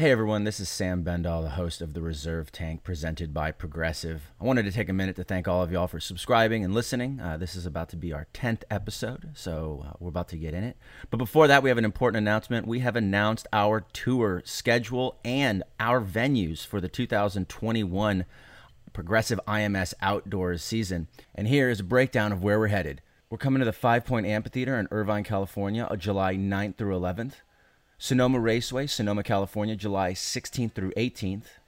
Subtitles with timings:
[0.00, 4.32] Hey everyone, this is Sam Bendall, the host of the Reserve Tank presented by Progressive.
[4.40, 7.20] I wanted to take a minute to thank all of y'all for subscribing and listening.
[7.20, 10.54] Uh, this is about to be our 10th episode, so uh, we're about to get
[10.54, 10.78] in it.
[11.10, 12.66] But before that, we have an important announcement.
[12.66, 18.24] We have announced our tour schedule and our venues for the 2021
[18.94, 21.08] Progressive IMS Outdoors season.
[21.34, 23.02] And here is a breakdown of where we're headed.
[23.28, 27.34] We're coming to the Five Point Amphitheater in Irvine, California, uh, July 9th through 11th.
[28.02, 31.58] Sonoma Raceway, Sonoma, California, July 16th through 18th.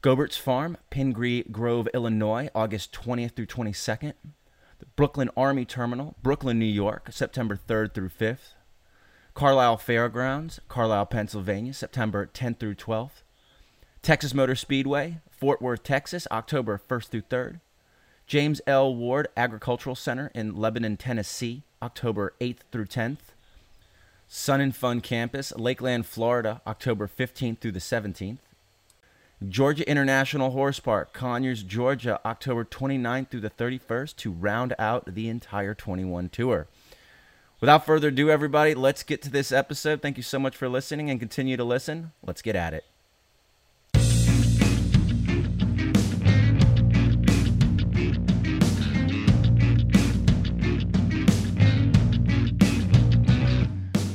[0.00, 4.12] Gobert's Farm, Pingree Grove, Illinois, August 20th through 22nd.
[4.78, 8.54] The Brooklyn Army Terminal, Brooklyn, New York, September 3rd through 5th.
[9.34, 13.22] Carlisle Fairgrounds, Carlisle, Pennsylvania, September 10th through 12th.
[14.02, 17.60] Texas Motor Speedway, Fort Worth, Texas, October 1st through 3rd.
[18.28, 18.94] James L.
[18.94, 23.18] Ward Agricultural Center in Lebanon, Tennessee, October 8th through 10th.
[24.28, 28.38] Sun and Fun Campus, Lakeland, Florida, October 15th through the 17th.
[29.46, 35.28] Georgia International Horse Park, Conyers, Georgia, October 29th through the 31st to round out the
[35.28, 36.66] entire 21 tour.
[37.60, 40.00] Without further ado, everybody, let's get to this episode.
[40.00, 42.12] Thank you so much for listening and continue to listen.
[42.24, 42.84] Let's get at it.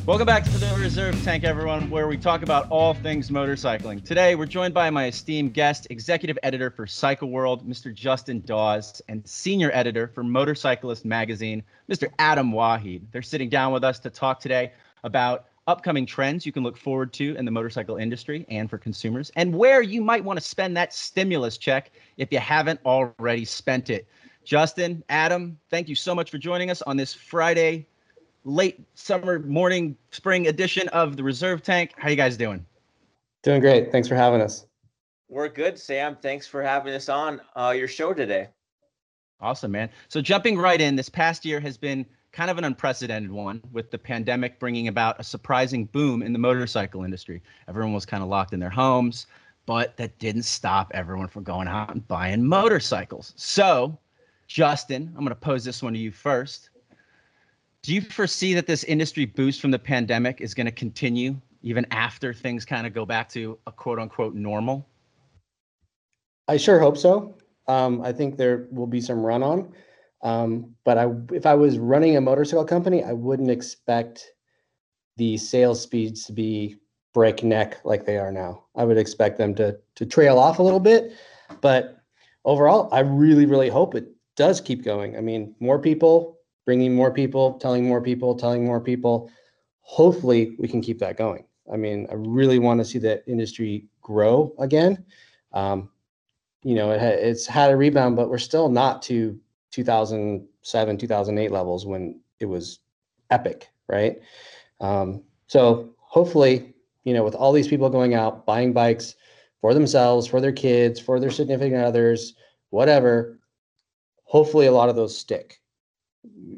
[0.07, 4.03] Welcome back to the Reserve Tank, everyone, where we talk about all things motorcycling.
[4.03, 7.93] Today, we're joined by my esteemed guest, executive editor for Cycle World, Mr.
[7.93, 12.07] Justin Dawes, and senior editor for Motorcyclist Magazine, Mr.
[12.17, 13.03] Adam Waheed.
[13.11, 14.71] They're sitting down with us to talk today
[15.03, 19.31] about upcoming trends you can look forward to in the motorcycle industry and for consumers,
[19.35, 23.91] and where you might want to spend that stimulus check if you haven't already spent
[23.91, 24.07] it.
[24.45, 27.85] Justin, Adam, thank you so much for joining us on this Friday
[28.43, 31.93] late summer morning spring edition of the Reserve Tank.
[31.97, 32.65] How you guys doing?
[33.43, 33.91] Doing great.
[33.91, 34.65] Thanks for having us.
[35.29, 36.17] We're good, Sam.
[36.21, 38.49] Thanks for having us on uh, your show today.
[39.39, 39.89] Awesome, man.
[40.09, 43.91] So jumping right in, this past year has been kind of an unprecedented one with
[43.91, 47.41] the pandemic bringing about a surprising boom in the motorcycle industry.
[47.67, 49.27] Everyone was kind of locked in their homes,
[49.65, 53.33] but that didn't stop everyone from going out and buying motorcycles.
[53.35, 53.97] So,
[54.47, 56.70] Justin, I'm going to pose this one to you first
[57.83, 61.85] do you foresee that this industry boost from the pandemic is going to continue even
[61.91, 64.87] after things kind of go back to a quote unquote normal?
[66.47, 67.37] I sure hope so.
[67.67, 69.73] Um, I think there will be some run on.
[70.23, 74.31] Um, but I, if I was running a motorcycle company, I wouldn't expect
[75.17, 76.77] the sales speeds to be
[77.13, 78.65] breakneck like they are now.
[78.75, 81.13] I would expect them to to trail off a little bit,
[81.59, 81.97] but
[82.45, 85.17] overall, I really, really hope it does keep going.
[85.17, 89.29] I mean, more people bringing more people, telling more people, telling more people.
[89.81, 91.45] Hopefully, we can keep that going.
[91.71, 95.05] I mean, I really want to see that industry grow again.
[95.53, 95.89] Um,
[96.63, 99.39] you know, it it's had a rebound, but we're still not to
[99.71, 102.79] 2007, 2008 levels when it was
[103.29, 104.19] epic, right?
[104.79, 106.73] Um, so hopefully,
[107.03, 109.15] you know, with all these people going out buying bikes
[109.61, 112.35] for themselves, for their kids, for their significant others,
[112.69, 113.39] whatever,
[114.23, 115.60] hopefully a lot of those stick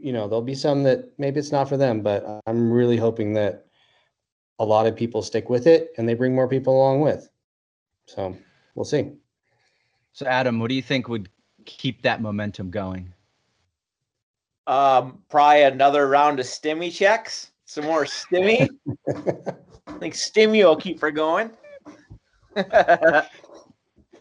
[0.03, 3.33] you know, there'll be some that maybe it's not for them, but I'm really hoping
[3.33, 3.65] that
[4.59, 7.29] a lot of people stick with it and they bring more people along with.
[8.05, 8.35] So
[8.75, 9.13] we'll see.
[10.11, 11.29] So, Adam, what do you think would
[11.65, 13.13] keep that momentum going?
[14.67, 18.69] Um, probably another round of stimmy checks, some more stimmy.
[19.87, 21.49] I think stimmy will keep her going.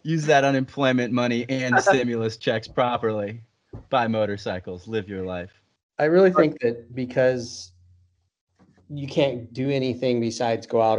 [0.05, 3.43] Use that unemployment money and stimulus checks properly
[3.91, 5.62] buy motorcycles, live your life.
[6.03, 7.71] I really think that because
[8.91, 10.99] you can't do anything besides go out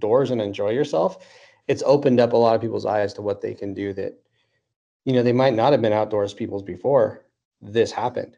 [0.00, 1.24] doors and enjoy yourself,
[1.68, 4.18] it's opened up a lot of people's eyes to what they can do that,
[5.04, 7.24] you know, they might not have been outdoors peoples before
[7.62, 8.36] this happened.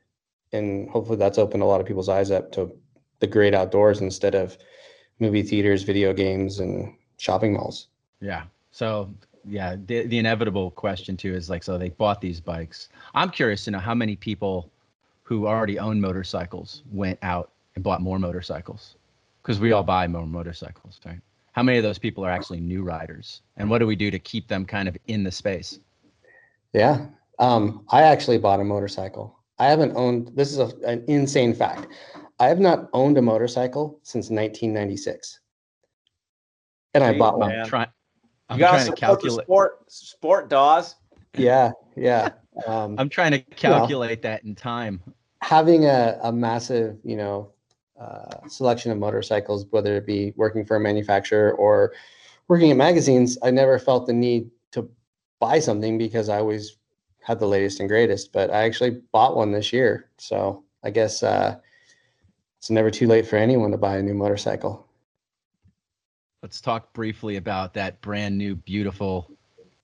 [0.52, 2.70] And hopefully that's opened a lot of people's eyes up to
[3.20, 4.58] the great outdoors instead of
[5.18, 7.88] movie theaters, video games, and shopping malls.
[8.20, 8.42] Yeah.
[8.70, 9.14] So
[9.46, 12.90] yeah, the, the inevitable question too is like, so they bought these bikes.
[13.14, 14.70] I'm curious to know how many people
[15.22, 18.96] who already own motorcycles went out and bought more motorcycles
[19.42, 21.20] because we all buy more motorcycles, right?
[21.52, 24.18] How many of those people are actually new riders, and what do we do to
[24.18, 25.80] keep them kind of in the space?
[26.72, 27.06] Yeah,
[27.38, 29.38] um, I actually bought a motorcycle.
[29.58, 30.32] I haven't owned.
[30.34, 31.88] This is a, an insane fact.
[32.40, 35.40] I have not owned a motorcycle since 1996,
[36.94, 37.66] and I bought one.
[37.66, 37.86] Try,
[38.48, 40.96] I'm you gotta trying to calculate sport, sport Dawes.
[41.36, 42.30] Yeah, yeah.
[42.66, 45.02] Um, I'm trying to calculate you know, that in time.
[45.42, 47.52] Having a, a massive, you know,
[47.98, 51.92] uh, selection of motorcycles, whether it be working for a manufacturer or
[52.48, 54.88] working at magazines, I never felt the need to
[55.40, 56.76] buy something because I always
[57.22, 58.32] had the latest and greatest.
[58.32, 61.56] But I actually bought one this year, so I guess uh,
[62.58, 64.86] it's never too late for anyone to buy a new motorcycle.
[66.42, 69.30] Let's talk briefly about that brand new, beautiful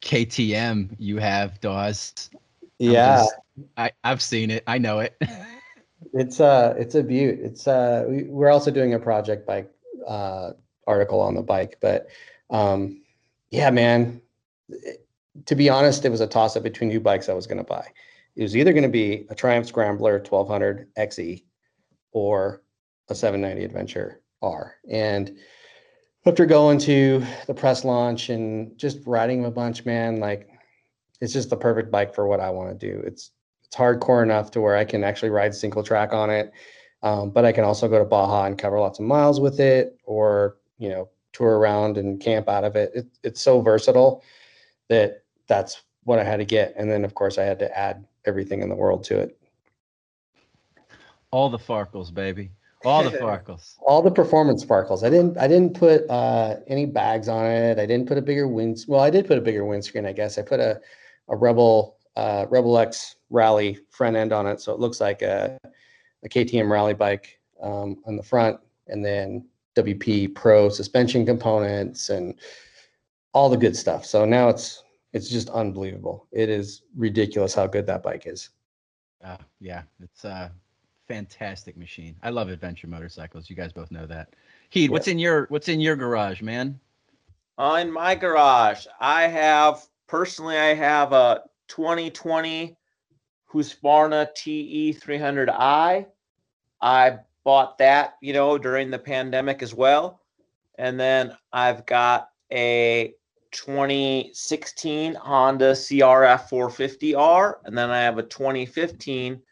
[0.02, 2.30] KTM you have, Dawes.
[2.78, 3.34] Yeah, just,
[3.76, 4.64] I I've seen it.
[4.66, 5.20] I know it.
[6.12, 7.38] it's uh it's a beaut.
[7.40, 9.70] It's uh we, we're also doing a project bike
[10.06, 10.52] uh
[10.86, 12.08] article on the bike, but
[12.50, 13.02] um
[13.50, 14.20] yeah, man.
[14.68, 15.04] It,
[15.46, 17.64] to be honest, it was a toss up between two bikes I was going to
[17.64, 17.86] buy.
[18.36, 21.42] It was either going to be a Triumph Scrambler 1200 XE
[22.12, 22.62] or
[23.08, 24.74] a 790 Adventure R.
[24.90, 25.36] And
[26.26, 30.48] after going to the press launch and just riding a bunch, man, like
[31.20, 33.00] it's just the perfect bike for what I want to do.
[33.06, 33.30] It's
[33.64, 36.52] it's hardcore enough to where I can actually ride single track on it,
[37.02, 39.98] um, but I can also go to Baja and cover lots of miles with it,
[40.04, 42.90] or you know tour around and camp out of it.
[42.94, 44.22] it it's so versatile
[44.88, 48.06] that that's what I had to get, and then of course I had to add
[48.24, 49.38] everything in the world to it.
[51.30, 52.50] All the Farkles, baby.
[52.84, 53.76] All the sparkles.
[53.80, 55.02] All the performance sparkles.
[55.02, 55.36] I didn't.
[55.38, 57.78] I didn't put uh, any bags on it.
[57.78, 58.84] I didn't put a bigger wind.
[58.86, 60.06] Well, I did put a bigger windscreen.
[60.06, 60.80] I guess I put a
[61.28, 65.58] a Rebel uh, Rebel X Rally front end on it, so it looks like a
[66.24, 68.58] a KTM rally bike um, on the front,
[68.88, 69.46] and then
[69.76, 72.34] WP Pro suspension components and
[73.32, 74.04] all the good stuff.
[74.04, 74.82] So now it's
[75.12, 76.26] it's just unbelievable.
[76.32, 78.50] It is ridiculous how good that bike is.
[79.24, 80.52] Uh, yeah, it's a
[81.08, 82.14] fantastic machine.
[82.22, 83.50] I love adventure motorcycles.
[83.50, 84.34] You guys both know that.
[84.68, 86.78] Heed, what's in your what's in your garage, man?
[87.56, 92.76] Uh, in my garage, I have personally, I have a 2020
[93.52, 96.06] Husqvarna TE 300i.
[96.80, 100.20] I bought that, you know, during the pandemic as well.
[100.76, 103.14] And then I've got a
[103.50, 109.42] 2016 Honda CRF 450R, and then I have a 2015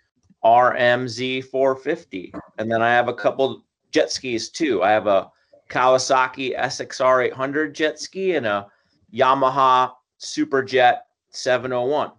[0.46, 4.82] RMZ 450, and then I have a couple jet skis too.
[4.84, 5.28] I have a
[5.69, 8.69] Kawasaki SXR 800 jet ski and a
[9.12, 10.98] Yamaha Superjet
[11.31, 12.12] 701.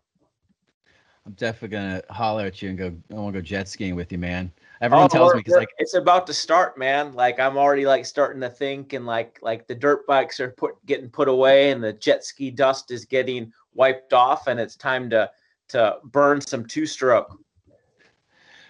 [1.26, 2.94] I'm definitely gonna holler at you and go.
[3.12, 4.52] I want to go jet skiing with you, man.
[4.82, 7.14] Everyone oh, tells me because like it's about to start, man.
[7.14, 10.86] Like I'm already like starting to think, and like like the dirt bikes are put
[10.86, 15.10] getting put away, and the jet ski dust is getting wiped off, and it's time
[15.12, 15.30] to
[15.70, 17.38] to burn some two stroke.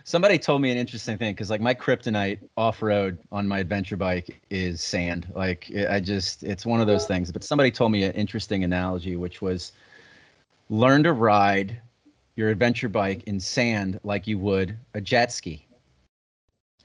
[0.07, 3.97] Somebody told me an interesting thing because like my kryptonite off road on my adventure
[3.97, 5.27] bike is sand.
[5.35, 7.29] Like I just it's one of those things.
[7.29, 9.73] But somebody told me an interesting analogy, which was
[10.69, 11.81] learn to ride
[12.37, 15.67] your adventure bike in sand like you would a jet ski.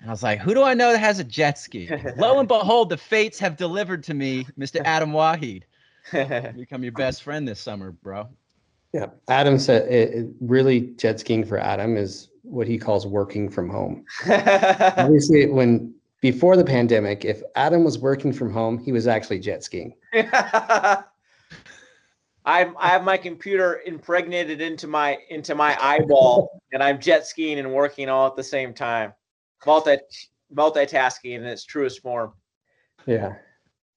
[0.01, 1.89] And I was like, who do I know that has a jet ski?
[2.17, 4.83] Lo and behold, the fates have delivered to me Mr.
[4.85, 5.63] Adam Waheed.
[6.11, 8.29] Become your best friend this summer, bro.
[8.93, 9.07] Yeah.
[9.29, 13.69] Adam said it, it really jet skiing for Adam is what he calls working from
[13.71, 14.05] home.
[14.31, 19.65] Obviously, when before the pandemic, if Adam was working from home, he was actually jet
[19.65, 19.95] skiing.
[20.15, 21.05] I
[22.45, 27.73] I have my computer impregnated into my into my eyeball, and I'm jet skiing and
[27.73, 29.13] working all at the same time
[29.67, 29.99] multi
[30.55, 32.33] multitasking in its truest form.
[33.07, 33.35] Yeah.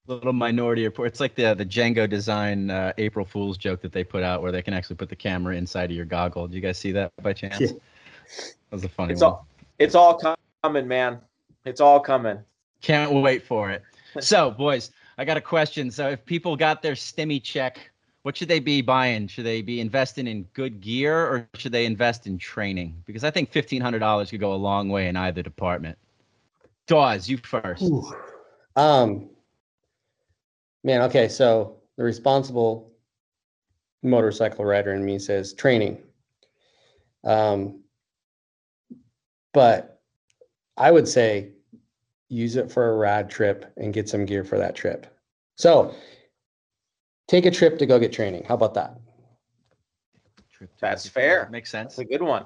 [0.08, 1.08] Little minority report.
[1.08, 4.52] It's like the the Django design uh, April Fool's joke that they put out, where
[4.52, 6.48] they can actually put the camera inside of your goggle.
[6.48, 7.60] Do you guys see that by chance?
[7.60, 7.68] Yeah.
[7.68, 9.32] That was a funny it's one.
[9.32, 9.48] All,
[9.80, 10.22] it's all
[10.64, 11.20] coming, man.
[11.66, 12.40] It's all coming.
[12.82, 13.84] Can't wait for it.
[14.20, 15.90] So, boys, I got a question.
[15.90, 17.92] So, if people got their STEMI check
[18.26, 19.28] what should they be buying?
[19.28, 23.04] Should they be investing in good gear or should they invest in training?
[23.06, 25.96] Because I think fifteen hundred dollars could go a long way in either department.
[26.88, 27.84] Dawes, you first.
[27.84, 28.12] Ooh.
[28.76, 29.30] Um,
[30.86, 32.94] man, okay, so the responsible
[34.04, 35.98] motorcycle rider in me says training.
[37.24, 37.82] Um,
[39.52, 40.00] but
[40.78, 41.54] I would say
[42.30, 45.08] use it for a rad trip and get some gear for that trip.
[45.56, 45.96] So
[47.28, 48.44] take a trip to go get training.
[48.44, 48.96] How about that?
[50.80, 51.50] That's fair.
[51.52, 51.96] Makes sense.
[51.96, 52.46] That's a good one.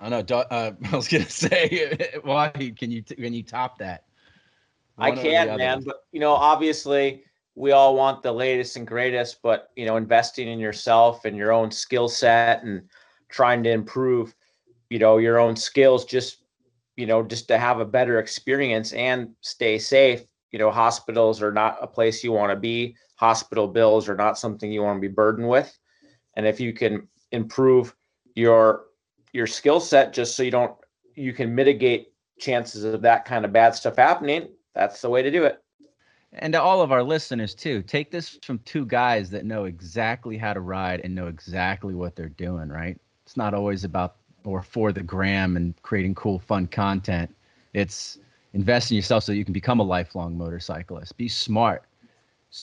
[0.00, 0.18] I know.
[0.18, 4.07] Uh, I was gonna say, why can you can you top that?
[4.98, 5.82] One I can, man.
[5.84, 7.24] But you know, obviously,
[7.54, 9.42] we all want the latest and greatest.
[9.42, 12.82] But you know, investing in yourself and your own skill set and
[13.28, 14.34] trying to improve,
[14.90, 16.44] you know, your own skills, just
[16.96, 20.24] you know, just to have a better experience and stay safe.
[20.50, 24.38] You know, hospitals are not a place you want to be hospital bills are not
[24.38, 25.76] something you want to be burdened with.
[26.36, 27.94] And if you can improve
[28.34, 28.84] your
[29.32, 30.74] your skill set just so you don't
[31.14, 35.30] you can mitigate chances of that kind of bad stuff happening, that's the way to
[35.30, 35.62] do it.
[36.32, 40.36] and to all of our listeners too, take this from two guys that know exactly
[40.36, 42.98] how to ride and know exactly what they're doing, right?
[43.24, 47.34] It's not always about or for the gram and creating cool, fun content.
[47.74, 48.18] It's
[48.54, 51.16] invest in yourself so you can become a lifelong motorcyclist.
[51.16, 51.84] Be smart.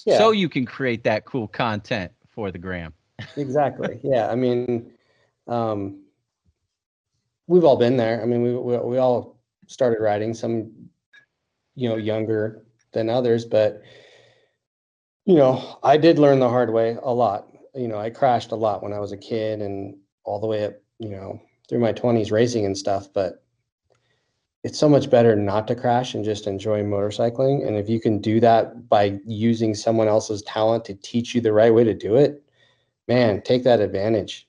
[0.05, 0.17] Yeah.
[0.17, 2.93] So you can create that cool content for the gram.
[3.37, 3.99] exactly.
[4.03, 4.29] Yeah.
[4.29, 4.91] I mean,
[5.47, 6.01] um,
[7.47, 8.21] we've all been there.
[8.21, 10.71] I mean, we, we, we all started riding some,
[11.75, 12.63] you know, younger
[12.93, 13.81] than others, but
[15.25, 17.47] you know, I did learn the hard way a lot.
[17.73, 20.65] You know, I crashed a lot when I was a kid and all the way
[20.65, 23.43] up, you know, through my 20s racing and stuff, but
[24.63, 27.67] it's so much better not to crash and just enjoy motorcycling.
[27.67, 31.53] And if you can do that by using someone else's talent to teach you the
[31.53, 32.43] right way to do it,
[33.07, 34.47] man, take that advantage.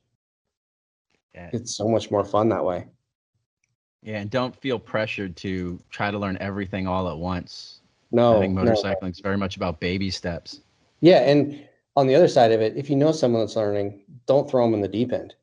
[1.35, 1.50] Yeah.
[1.52, 2.87] It's so much more fun that way.
[4.06, 7.80] Yeah, and don't feel pressured to try to learn everything all at once.
[8.12, 8.62] No, I think no.
[8.62, 10.60] motorcycling is very much about baby steps.
[11.00, 14.48] Yeah, and on the other side of it, if you know someone that's learning, don't
[14.48, 15.34] throw them in the deep end.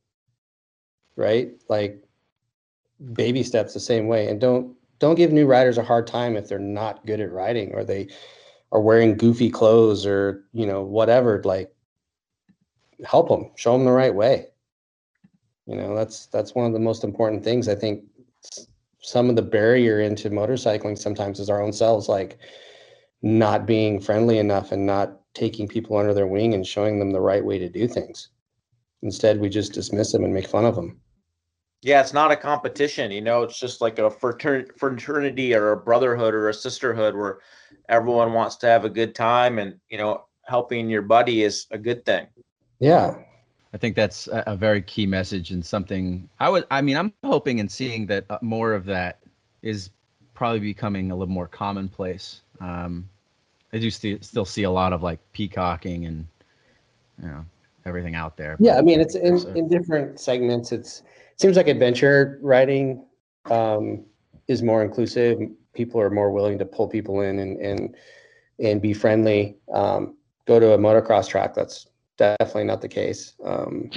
[1.17, 1.51] Right?
[1.67, 2.01] Like
[3.12, 6.48] baby steps the same way and don't don't give new riders a hard time if
[6.48, 8.08] they're not good at riding or they
[8.72, 11.75] are wearing goofy clothes or, you know, whatever, like
[13.03, 14.48] help them, show them the right way.
[15.65, 18.05] You know, that's that's one of the most important things I think
[19.00, 22.38] some of the barrier into motorcycling sometimes is our own selves like
[23.22, 27.22] not being friendly enough and not taking people under their wing and showing them the
[27.22, 28.30] right way to do things.
[29.02, 31.00] Instead, we just dismiss them and make fun of them.
[31.82, 36.34] Yeah, it's not a competition, you know, it's just like a fraternity or a brotherhood
[36.34, 37.40] or a sisterhood where
[37.90, 41.78] everyone wants to have a good time and, you know, helping your buddy is a
[41.78, 42.28] good thing.
[42.80, 43.16] Yeah.
[43.74, 46.65] I think that's a, very key message and something I would.
[46.70, 49.20] I mean, I'm hoping and seeing that uh, more of that
[49.63, 49.89] is
[50.36, 52.42] probably becoming a little more commonplace.
[52.60, 53.10] Um,
[53.74, 56.27] I do st- still see a lot of like peacocking and
[57.22, 57.46] you know
[57.86, 58.58] everything out there.
[58.60, 58.77] Yeah.
[58.77, 60.72] I mean, it's in, So- in different segments.
[60.72, 63.03] It's it seems like adventure riding
[63.50, 64.06] um,
[64.48, 65.39] is more inclusive.
[65.74, 67.96] People are more willing to pull people in and and
[68.60, 69.58] and be friendly.
[69.74, 70.15] Um,
[70.46, 71.56] go to a motocross track.
[71.56, 73.34] That's definitely not the case.
[73.43, 73.89] Um,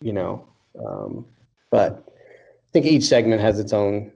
[0.00, 0.46] you know,
[0.84, 1.26] um,
[1.70, 4.12] but I think each segment has its own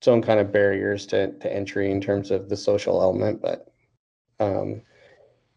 [0.00, 3.42] its own kind of barriers to to entry in terms of the social element.
[3.42, 3.72] But
[4.38, 4.82] um,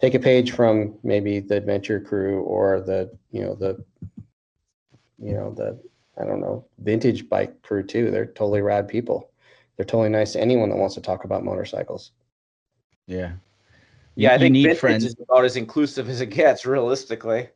[0.01, 3.83] take a page from maybe the adventure crew or the you know the
[5.17, 5.79] you know the
[6.19, 8.11] I don't know vintage bike crew too.
[8.11, 9.29] They're totally rad people.
[9.75, 12.11] They're totally nice to anyone that wants to talk about motorcycles.
[13.07, 13.33] yeah,
[14.15, 15.03] Yeah, You- I you think need friends.
[15.05, 17.49] is about as inclusive as it gets, realistically.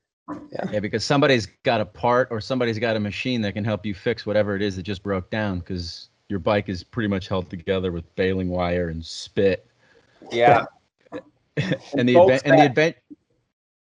[0.52, 3.86] Yeah, yeah, because somebody's got a part or somebody's got a machine that can help
[3.86, 5.60] you fix whatever it is that just broke down.
[5.60, 9.66] Because your bike is pretty much held together with baling wire and spit.
[10.32, 10.66] Yeah.
[11.58, 12.96] and the folks event and the that- event.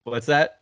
[0.04, 0.60] What's that?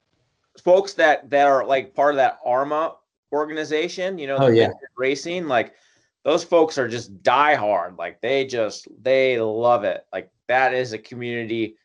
[0.62, 2.94] folks that that are like part of that AHRMA
[3.32, 4.70] organization, you know, Oh, yeah.
[4.96, 5.74] racing, like
[6.22, 7.96] those folks are just die hard.
[7.98, 10.06] Like they just they love it.
[10.12, 11.76] Like that is a community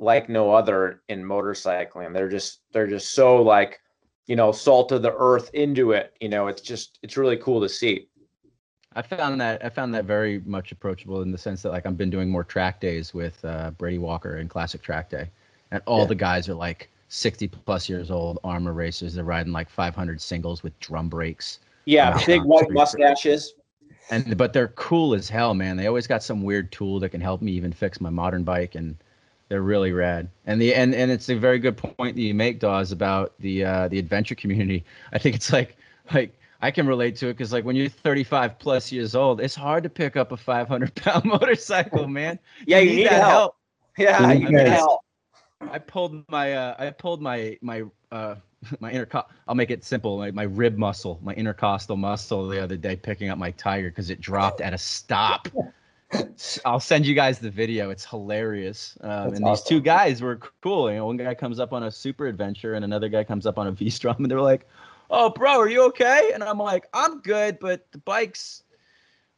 [0.00, 2.12] like no other in motorcycling.
[2.14, 3.78] They're just they're just so like,
[4.26, 6.14] you know, salt of the earth into it.
[6.20, 8.08] You know, it's just it's really cool to see.
[8.96, 11.98] I found that I found that very much approachable in the sense that like I've
[11.98, 15.30] been doing more track days with uh, Brady Walker and Classic Track Day,
[15.70, 16.06] and all Yeah.
[16.06, 19.14] the guys are like 60 plus years old, AHRMA racers.
[19.14, 23.54] They're riding like 500 singles with drum brakes, Yeah, big white mustaches.
[24.10, 25.76] and but they're cool as hell, man.
[25.76, 28.74] They always got some weird tool that can help me even fix my modern bike,
[28.76, 28.96] and
[29.50, 30.30] they're really rad.
[30.46, 33.64] And the and and it's a very good point that you make, Dawes, about the
[33.64, 34.84] uh, the adventure community.
[35.12, 35.76] I think it's like
[36.14, 39.54] like I can relate to it because like when you're 35 plus years old, it's
[39.56, 42.38] hard to pick up a 500 pound motorcycle, man.
[42.64, 43.56] Yeah, you, need, help.
[43.98, 45.02] Yeah, You you need need help.
[45.60, 45.72] help.
[45.72, 48.36] I pulled my uh, I pulled my my uh,
[48.80, 52.76] my interco- I'll make it simple my, my rib muscle my intercostal muscle the other
[52.76, 55.48] day picking up my tiger because it dropped at a stop.
[56.64, 57.90] I'll send you guys the video.
[57.90, 58.96] It's hilarious.
[59.02, 60.90] Um, and these two guys were cool.
[60.90, 63.58] You know, one guy comes up on a super adventure and another guy comes up
[63.58, 64.66] on a V Strom and they're like,
[65.10, 68.64] "Oh, bro, are you okay?" And I'm like, "I'm good, but the bike's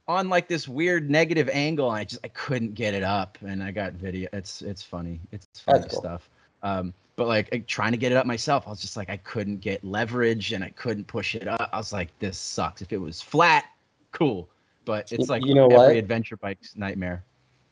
[0.08, 3.62] on like this weird negative angle and I just I couldn't get it up and
[3.62, 6.00] I got video it's it's funny it's funny cool.
[6.00, 6.28] stuff
[6.62, 9.60] um but like trying to get it up myself I was just like I couldn't
[9.60, 13.00] get leverage and I couldn't push it up I was like this sucks if it
[13.00, 13.66] was flat
[14.10, 14.48] cool
[14.84, 15.96] but it's like you know every what?
[15.96, 17.24] adventure bike's nightmare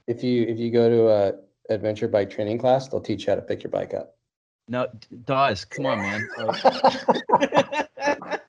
[0.07, 1.35] If you if you go to a
[1.73, 4.17] adventure bike training class, they'll teach you how to pick your bike up.
[4.69, 6.55] no D- Dawes come on man Like,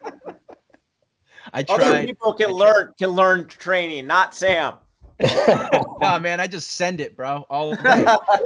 [1.54, 4.76] I Other people can learn can learn training, not Sam.
[6.02, 7.78] no, man, I just send it, bro, all.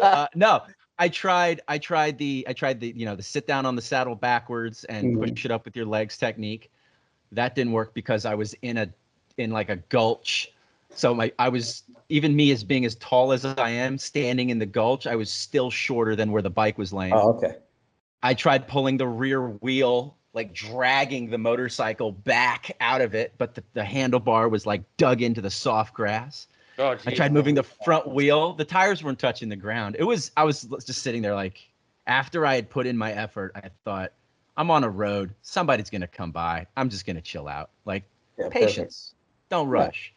[0.01, 0.62] Uh, no,
[0.98, 1.62] I tried.
[1.67, 2.45] I tried the.
[2.50, 2.93] I tried the.
[2.95, 5.19] You know, the sit down on the saddle backwards and Mhm.
[5.19, 6.72] push it up with your legs technique.
[7.31, 8.89] That didn't work because I was in a,
[9.38, 10.51] in like a gulch.
[10.94, 14.60] So my, I was even me as being as tall as I am, standing in
[14.60, 17.13] the gulch, I was still shorter than where the bike was laying.
[17.13, 17.56] oh, okay.
[18.24, 23.56] I tried pulling the rear wheel, like dragging the motorcycle back out of it, but
[23.56, 26.48] the, the handlebar was like dug into the soft grass.
[26.77, 28.54] Oh, I tried moving the front wheel.
[28.54, 29.96] The tires weren't touching the ground.
[29.98, 31.62] It was I was just sitting there like
[32.08, 34.12] after I had put in my effort, I thought
[34.58, 35.34] I'm on a road.
[35.42, 36.68] Somebody's gonna come by.
[36.75, 37.70] I'm just gonna chill out.
[37.86, 38.04] Like
[38.38, 38.65] Yeah, perfect.
[38.65, 39.14] patience.
[39.50, 40.14] Don't rush.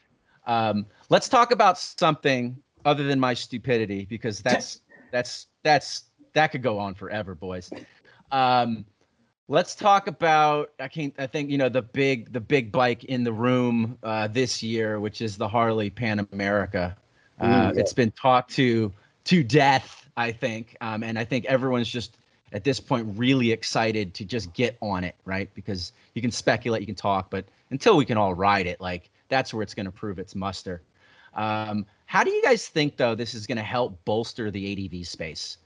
[0.47, 4.80] Um, let's talk about something other than my stupidity because that's
[5.11, 7.70] that's that's that could go on forever, boys.
[8.30, 8.85] Um,
[9.49, 13.25] let's talk about I can't I think you know the big the big bike in
[13.25, 16.97] the room uh, this year, which is the Harley Pan America.
[17.40, 17.80] Uh, Mm, yeah.
[17.80, 18.92] It's been talked to
[19.25, 22.16] to death, I think, um, and I think everyone's just
[22.52, 25.52] at this point really excited to just get on it, right?
[25.54, 29.11] Because you can speculate, you can talk, but until we can all ride it, like
[29.28, 30.82] that's where it's going to prove its muster.
[31.35, 35.06] Um, how do you guys think though this is going to help bolster the ADV
[35.06, 35.58] space?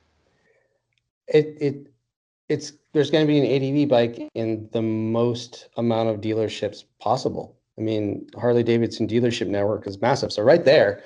[1.29, 1.93] It it
[2.49, 7.57] it's there's going to be an ADV bike in the most amount of dealerships possible.
[7.79, 10.33] I mean, Harley Davidson dealership network is massive.
[10.33, 11.03] So right there,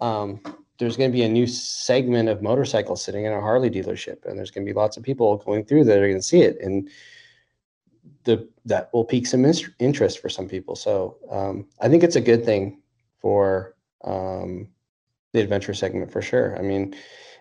[0.00, 0.40] um,
[0.78, 4.38] there's going to be a new segment of motorcycles sitting in a Harley dealership, and
[4.38, 6.58] there's going to be lots of people going through that are going to see it,
[6.60, 6.90] and
[8.24, 9.44] the that will pique some
[9.78, 10.76] interest for some people.
[10.76, 12.80] So um, I think it's a good thing
[13.20, 14.68] for um,
[15.32, 16.58] the adventure segment for sure.
[16.58, 16.94] I mean,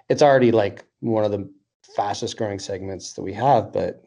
[0.10, 1.50] it's already like one of the
[1.96, 4.04] fastest growing segments that we have, but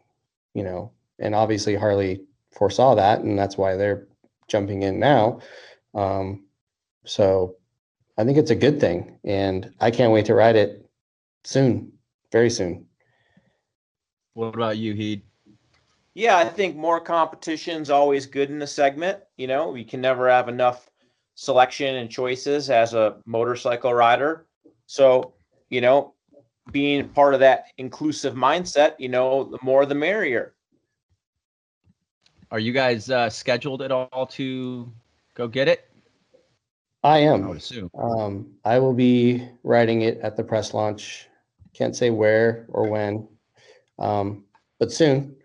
[0.54, 4.06] you know, and obviously Harley foresaw that, and that's why they're
[4.48, 5.40] jumping in now.
[5.94, 6.44] Um,
[7.04, 7.56] so
[8.18, 10.88] I think it's a good thing, and I can't wait to ride it
[11.44, 11.92] soon,
[12.30, 12.86] very soon.
[14.34, 15.22] What about you, Heed?
[16.14, 19.18] Yeah, I think more competition is always good in the segment.
[19.36, 20.90] You know, we can never have enough
[21.34, 24.46] selection and choices as a motorcycle rider.
[24.86, 25.32] So,
[25.70, 26.14] you know,
[26.70, 30.54] being part of that inclusive mindset, you know, the more the merrier.
[32.50, 34.92] Are you guys uh, scheduled at all to
[35.34, 35.88] go get it?
[37.02, 37.56] I I would am.
[37.56, 37.90] assume.
[37.98, 41.28] Um, I will be riding it at the press launch.
[41.72, 43.26] Can't say where or when,
[43.98, 44.44] um,
[44.78, 45.36] but soon.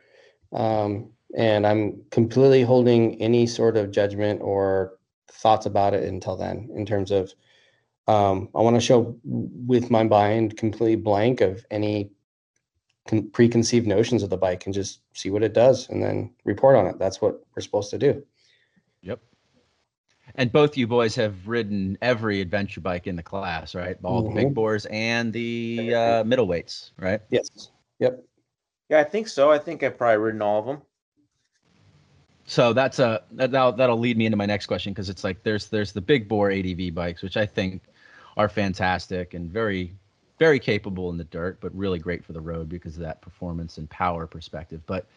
[0.52, 4.98] Um, and I'm completely holding any sort of judgment or
[5.30, 6.70] thoughts about it until then.
[6.74, 7.34] In terms of,
[8.08, 12.12] um, I want to show with my mind completely blank of any
[13.08, 16.76] con- preconceived notions of the bike and just see what it does and then report
[16.78, 16.98] on it.
[16.98, 18.24] That's what we're supposed to do.
[19.02, 19.20] Yep.
[20.36, 23.98] And both you boys have ridden every adventure bike in the class, right?
[24.04, 24.54] All the big Mhm.
[24.54, 27.22] bores and the uh, middleweights, right?
[27.30, 27.72] Yes.
[28.00, 28.24] Yep.
[28.90, 29.52] Yeah, I think so.
[29.52, 30.82] I think I've probably ridden all of them.
[32.46, 35.44] So that's a that, that'll, that'll lead me into my next question because it's like
[35.44, 37.82] there's there's the big bore ADV bikes, which I think
[38.38, 39.94] are fantastic and very
[40.40, 43.78] very capable in the dirt, but really great for the road because of that performance
[43.78, 44.82] and power perspective.
[44.86, 45.08] But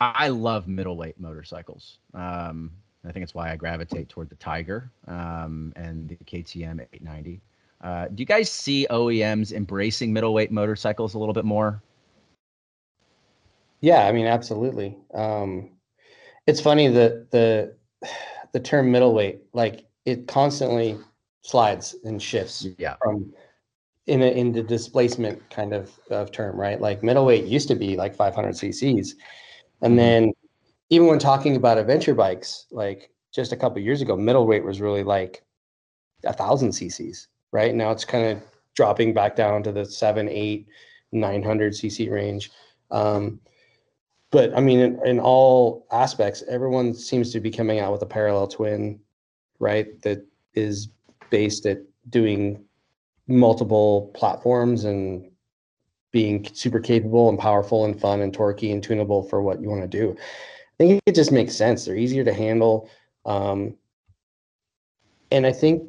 [0.00, 1.98] I love middleweight motorcycles.
[2.14, 2.70] Um,
[3.06, 7.40] I think it's why I gravitate toward the Tiger um, and the KTM 890.
[7.82, 11.82] Uh, do you guys see OEMs embracing middleweight motorcycles a little bit more?
[13.80, 14.96] Yeah, I mean, absolutely.
[15.14, 15.70] Um,
[16.46, 17.76] it's funny that the
[18.52, 20.98] the term middleweight, like it constantly
[21.42, 22.96] slides and shifts Yeah.
[23.02, 23.32] from
[24.06, 26.80] in a in the displacement kind of of term, right?
[26.80, 29.14] Like middleweight used to be like 500 cc's,
[29.82, 29.98] and Mhm.
[29.98, 30.32] then
[30.90, 35.04] even when talking about adventure bikes, like just a couple years ago, middleweight was really
[35.04, 35.44] like
[36.24, 37.74] a thousand cc's, right?
[37.74, 38.42] Now it's kind of
[38.74, 40.68] dropping back down to the seven, eight,
[41.12, 42.50] 900 cc range.
[42.90, 43.40] Um,
[44.30, 48.06] but I mean, in, in all aspects, everyone seems to be coming out with a
[48.06, 49.00] parallel twin,
[49.58, 50.00] right?
[50.02, 50.88] That is
[51.30, 52.64] based at doing
[53.26, 55.30] multiple platforms and
[56.12, 59.82] being super capable and powerful and fun and torquey and tunable for what you want
[59.82, 60.16] to do.
[60.18, 61.84] I think it just makes sense.
[61.84, 62.90] They're easier to handle.
[63.26, 63.76] Um,
[65.30, 65.88] and I think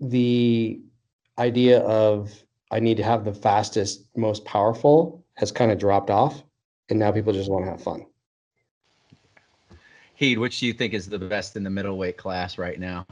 [0.00, 0.80] the
[1.38, 2.32] idea of
[2.70, 6.42] I need to have the fastest, most powerful has kind of dropped off.
[6.88, 8.06] And now people just want to have fun.
[10.14, 13.06] Heed, which do you think is the best in the middleweight class right now?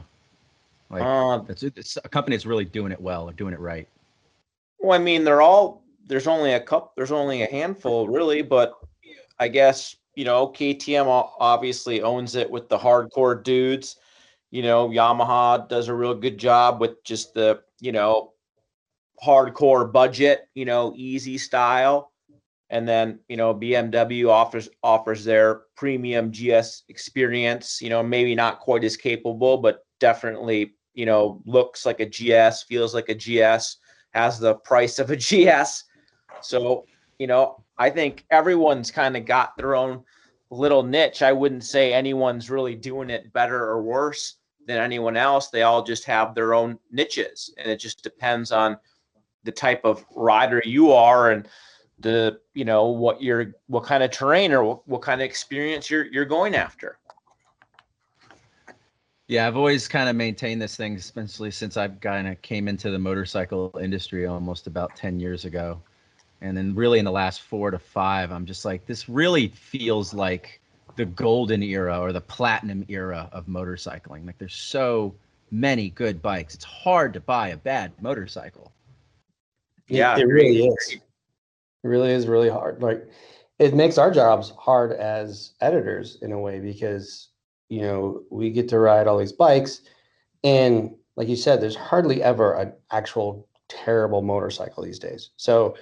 [0.89, 3.87] Like Uh, it's, it's a company that's really doing it well or doing it right.
[4.79, 8.75] Well, I mean, they're all there's only a cup, there's only a handful really, but
[9.39, 11.05] I guess you know KTM
[11.39, 13.97] obviously owns it with the hardcore dudes.
[14.51, 18.31] you know, Yamaha does a real good job with just the, you know,
[19.23, 22.11] hardcore budget, you know, easy style.
[22.75, 28.59] And then, you know, BMW offers offers their premium GS experience, you know, maybe not
[28.59, 33.77] quite as capable, but definitely, you know, looks like a GS, feels like a GS,
[34.11, 35.85] has the price of a GS.
[36.41, 36.83] So,
[37.17, 40.03] you know, I think everyone's kind of got their own
[40.49, 41.21] little niche.
[41.21, 44.35] I wouldn't say anyone's really doing it better or worse
[44.67, 45.47] than anyone else.
[45.47, 48.75] They all just have their own niches, and it just depends on
[49.45, 51.47] the type of rider you are and
[51.99, 55.89] the you know what you're what kind of terrain or what, what kind of experience
[55.89, 56.97] you're you're going after.
[59.27, 62.91] Yeah, I've always kind of maintained this thing, especially since I've kind of came into
[62.91, 65.81] the motorcycle industry almost about 10 years ago.
[66.41, 70.13] And then really in the last four to five, I'm just like, this really feels
[70.13, 70.61] like
[70.95, 74.27] the golden era or the platinum era of motorcycling.
[74.27, 75.15] Like there's so
[75.49, 76.53] many good bikes.
[76.53, 78.71] It's hard to buy a bad motorcycle.
[79.87, 80.97] Yeah, it, it really is.
[81.85, 82.81] It really is really hard.
[82.81, 83.07] Like
[83.59, 87.29] it makes our jobs hard as editors in a way because
[87.69, 89.81] you know we get to ride all these bikes
[90.43, 95.75] and like you said there's hardly ever an actual terrible motorcycle these days so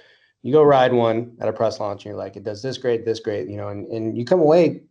[0.44, 3.06] you go ride one at a press launch and you're like, it does this great,
[3.06, 4.82] this great, you know, and, and you come away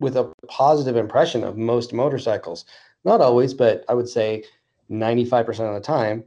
[0.00, 2.64] with a positive impression of most motorcycles.
[3.04, 4.42] Not always, but I would say
[4.90, 6.24] 95% of the time.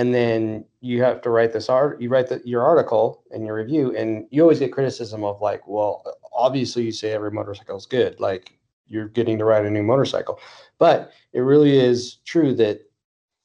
[0.00, 3.54] And then you have to write this art, you write the, your article and your
[3.54, 7.84] review, and you always get criticism of like, well, obviously you say every motorcycle is
[7.84, 8.18] good.
[8.18, 10.40] Like you're getting to ride a new motorcycle.
[10.78, 12.80] But it really is true that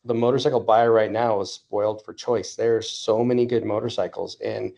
[0.05, 2.55] the motorcycle buyer right now is spoiled for choice.
[2.55, 4.71] There are so many good motorcycles, and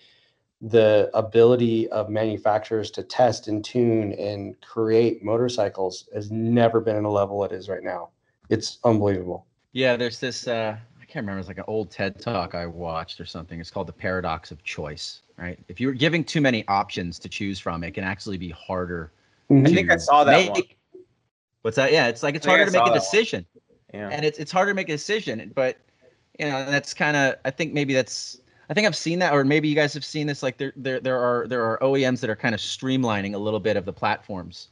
[0.60, 7.06] the ability of manufacturers to test and tune and create motorcycles has never been in
[7.06, 8.10] a level it is right now.
[8.50, 9.46] It's unbelievable.
[9.74, 10.48] Yeah, there's this.
[10.48, 11.40] Uh, can't remember.
[11.40, 13.60] It's like an old TED talk I watched or something.
[13.60, 15.22] It's called the paradox of choice.
[15.38, 15.60] Right?
[15.68, 19.12] If you're giving too many options to choose from, it can actually be harder.
[19.50, 19.68] Mm-hmm.
[19.68, 21.04] I think I saw that make, one.
[21.62, 21.92] What's that?
[21.92, 23.46] Yeah, it's like it's harder to make a decision.
[23.54, 24.10] One yeah.
[24.10, 25.78] And it's it's hard to make a decision, but
[26.40, 28.40] you know, that's kind of I think maybe that's
[28.70, 30.44] I think I've seen that, or maybe you guys have seen this.
[30.44, 33.60] Like there there there are there are OEMs that are kind of streamlining a little
[33.60, 34.70] bit of the platforms.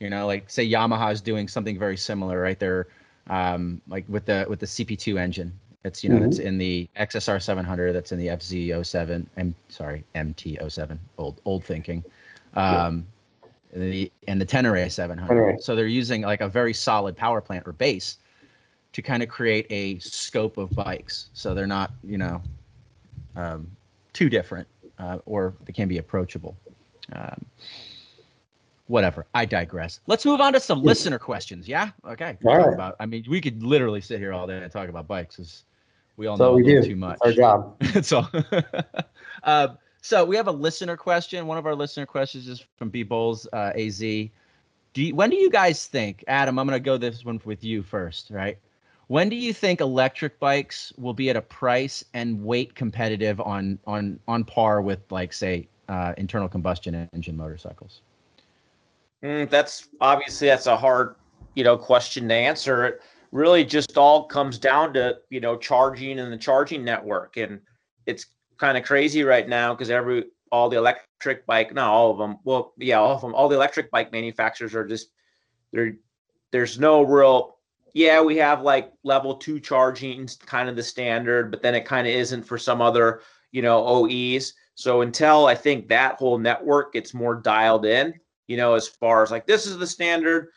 [0.00, 2.58] You know, like say Yamaha is doing something very similar, right?
[2.58, 2.88] They're
[3.28, 5.52] um, like with the with the CP2 engine.
[5.84, 6.26] It's you know mm-hmm.
[6.26, 7.92] it's in the XSR 700.
[7.92, 9.26] That's in the FZ07.
[9.36, 10.98] I'm sorry MT07.
[11.18, 12.02] Old old thinking.
[12.54, 13.06] Um,
[13.74, 13.78] yeah.
[13.78, 15.28] the and the Tenere 700.
[15.28, 15.62] Tenere.
[15.62, 18.18] So they're using like a very solid power plant or base
[18.94, 22.40] to kind of create a scope of bikes so they're not you know
[23.36, 23.68] um,
[24.12, 24.66] too different
[24.98, 26.56] uh, or they can be approachable
[27.12, 27.44] um,
[28.86, 32.72] whatever i digress let's move on to some listener questions yeah okay right.
[32.72, 35.64] about, i mean we could literally sit here all day and talk about bikes because
[36.16, 36.82] we all know we do.
[36.82, 38.26] too much our job so
[39.44, 39.68] uh,
[40.00, 43.46] so we have a listener question one of our listener questions is from b bowles
[43.52, 44.30] uh, az do
[45.02, 47.82] you, when do you guys think adam i'm going to go this one with you
[47.82, 48.58] first right
[49.08, 53.78] when do you think electric bikes will be at a price and weight competitive on
[53.86, 58.00] on on par with like say uh, internal combustion engine motorcycles?
[59.22, 61.16] Mm, that's obviously that's a hard
[61.54, 63.00] you know question to answer.
[63.34, 67.60] Really just all comes down to you know charging and the charging network, and
[68.06, 72.18] it's kind of crazy right now because every all the electric bike, not all of
[72.18, 75.08] them, well, yeah, all of them, all the electric bike manufacturers are just
[75.72, 75.96] there.
[76.52, 77.54] There's no real
[77.94, 82.06] yeah, we have like level two charging, kind of the standard, but then it kind
[82.06, 84.52] of isn't for some other, you know, OEs.
[84.74, 88.14] So until I think that whole network gets more dialed in,
[88.48, 90.48] you know, as far as like this is the standard,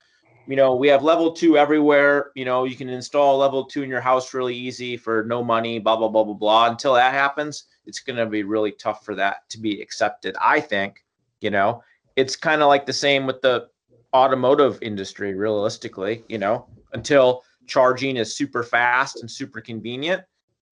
[0.48, 2.32] you know, we have level two everywhere.
[2.36, 5.78] You know, you can install level two in your house really easy for no money,
[5.80, 6.70] blah, blah, blah, blah, blah.
[6.70, 10.36] Until that happens, it's going to be really tough for that to be accepted.
[10.42, 11.04] I think,
[11.42, 11.84] you know,
[12.16, 13.68] it's kind of like the same with the
[14.14, 20.24] automotive industry, realistically, you know, until charging is super fast and super convenient,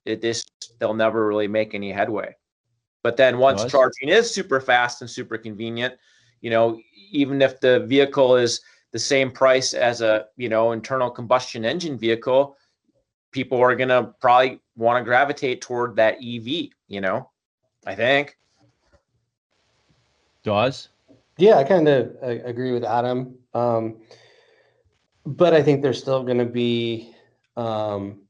[0.05, 0.45] it this
[0.79, 2.33] they'll never really make any headway.
[3.03, 5.93] But then once charging is super fast and super convenient,
[6.41, 6.79] you know,
[7.11, 8.61] even if the vehicle is
[8.95, 12.55] the same price as a, you know, internal combustion engine vehicle,
[13.33, 17.29] people are going to probably want to gravitate toward that EV, you know.
[17.85, 18.37] I think.
[20.43, 20.87] Dawes?
[21.37, 23.37] Yeah, I kind of uh, agree with Adam.
[23.53, 23.97] Um,
[25.25, 27.13] but I think there's still going to be,
[27.57, 28.21] um,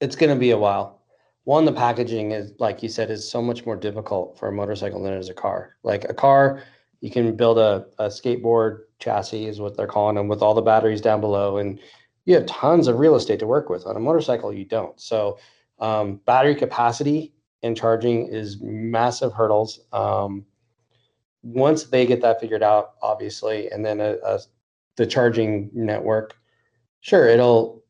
[0.00, 1.02] it's going to be a while.
[1.44, 5.02] One, the packaging is, like you said, is so much more difficult for a motorcycle
[5.02, 5.76] than it is a car.
[5.82, 6.62] Like a car,
[7.02, 10.62] you can build a, a skateboard chassis, is what they're calling them, with all the
[10.62, 11.78] batteries down below, and
[12.24, 13.86] you have tons of real estate to work with.
[13.86, 14.98] On a motorcycle, you don't.
[15.00, 15.38] So
[15.78, 19.80] um, battery capacity and charging is massive hurdles.
[19.92, 20.46] Um,
[21.42, 24.38] once they get that figured out, obviously, and then a, a,
[24.96, 26.36] the charging network,
[27.00, 27.82] sure, it'll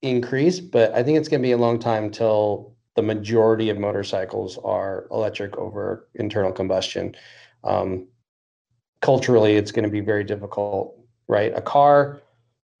[0.00, 3.78] increase, but I think it's going to be a long time till the majority of
[3.78, 7.14] motorcycles are electric over internal combustion.
[7.64, 8.08] Um,
[9.04, 11.52] culturally, it's going to be very difficult, right?
[11.54, 12.22] A car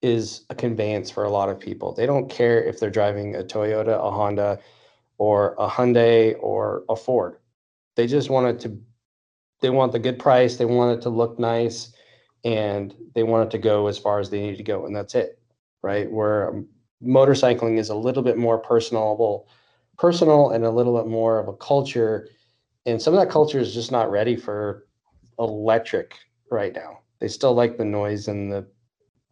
[0.00, 1.92] is a conveyance for a lot of people.
[1.92, 4.58] They don't care if they're driving a Toyota, a Honda,
[5.18, 7.36] or a Hyundai or a Ford.
[7.96, 8.80] They just want it to
[9.60, 11.92] they want the good price, they want it to look nice,
[12.42, 15.14] and they want it to go as far as they need to go, and that's
[15.14, 15.38] it,
[15.82, 16.10] right?
[16.10, 16.68] Where um,
[17.02, 19.48] motorcycling is a little bit more personable,
[19.98, 22.28] personal, and a little bit more of a culture,
[22.86, 24.86] and some of that culture is just not ready for
[25.38, 26.14] electric
[26.50, 27.00] right now.
[27.20, 28.66] They still like the noise and the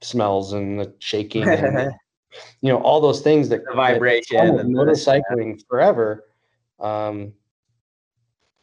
[0.00, 1.92] smells and the shaking and
[2.60, 6.24] you know all those things that the vibration that motorcycling forever
[6.80, 7.32] um,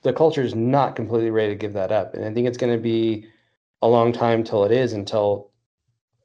[0.02, 2.14] the culture is not completely ready to give that up.
[2.14, 3.28] And i think it's going to be
[3.82, 5.52] a long time till it is until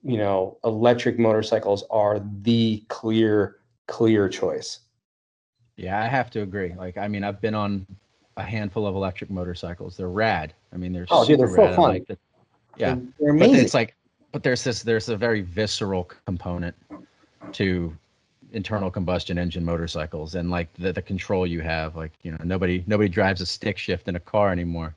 [0.03, 4.81] you know electric motorcycles are the clear clear choice.
[5.77, 6.74] Yeah i have to agree.
[6.74, 7.87] Like i mean i've been on
[8.37, 9.96] a handful of electric motorcycles.
[9.96, 11.71] They're rad i mean they're oh, dude, they're rad.
[11.71, 11.91] so fun.
[11.91, 12.19] Like the,
[12.77, 13.55] yeah they're amazing.
[13.55, 13.95] but it's like
[14.33, 16.75] but there's this there's a very visceral component
[17.53, 17.97] to
[18.53, 22.85] internal combustion engine motorcycles and like the, the control you have like you know nobody
[22.87, 24.95] nobody drives a stick shift in a car anymore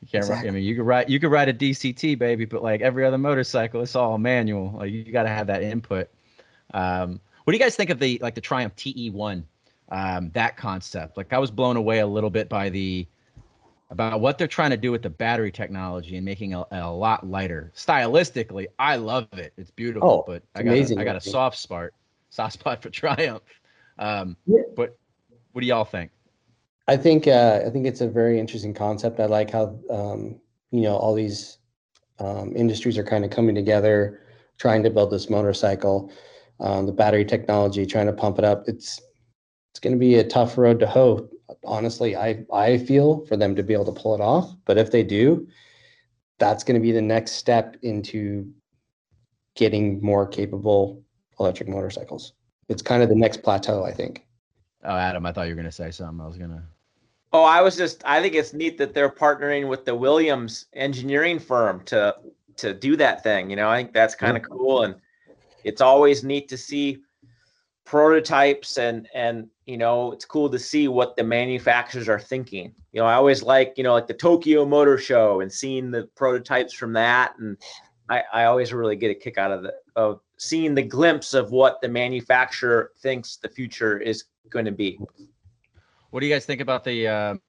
[0.00, 0.48] you can't exactly.
[0.48, 3.04] ride, i mean you could ride you could ride a dct baby but like every
[3.04, 6.08] other motorcycle it's all manual like you got to have that input
[6.72, 9.42] um, what do you guys think of the like the triumph te1
[9.90, 13.06] um, that concept like i was blown away a little bit by the
[13.90, 16.90] about what they're trying to do with the battery technology and making it a, a
[16.90, 17.72] lot lighter.
[17.76, 19.52] Stylistically, I love it.
[19.56, 21.90] It's beautiful, oh, but I got a, I got a soft spot
[22.30, 23.42] soft spot for Triumph.
[23.98, 24.62] Um, yeah.
[24.74, 24.96] But
[25.52, 26.10] what do y'all think?
[26.86, 29.20] I think uh, I think it's a very interesting concept.
[29.20, 31.58] I like how um, you know all these
[32.18, 34.20] um, industries are kind of coming together,
[34.58, 36.12] trying to build this motorcycle.
[36.60, 38.64] Um, the battery technology, trying to pump it up.
[38.66, 39.00] It's
[39.72, 41.28] it's going to be a tough road to hoe
[41.64, 44.54] honestly, I I feel for them to be able to pull it off.
[44.64, 45.46] But if they do,
[46.38, 48.50] that's going to be the next step into
[49.54, 51.02] getting more capable
[51.38, 52.32] electric motorcycles.
[52.68, 54.26] It's kind of the next plateau, I think.
[54.84, 56.20] Oh, Adam, I thought you were going to say something.
[56.20, 56.62] I was going to.
[57.32, 58.02] Oh, I was just.
[58.04, 62.14] I think it's neat that they're partnering with the Williams engineering firm to
[62.56, 63.50] to do that thing.
[63.50, 64.48] You know, I think that's kind of yeah.
[64.48, 64.94] cool, and
[65.64, 67.02] it's always neat to see
[67.84, 72.74] prototypes and and you know it's cool to see what the manufacturers are thinking.
[72.92, 76.08] You know i always like you know like the tokyo motor show and seeing the
[76.14, 77.56] prototypes from that and
[78.08, 81.50] i i always really get a kick out of the of seeing the glimpse of
[81.50, 84.98] what the manufacturer thinks the future is going to be.
[86.10, 87.40] What do you guys think about the um,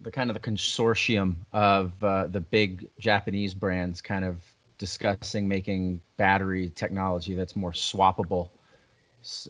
[0.00, 4.36] the kind of the consortium of uh, the big japanese brands kind of
[4.78, 8.50] discussing making battery technology that's more swappable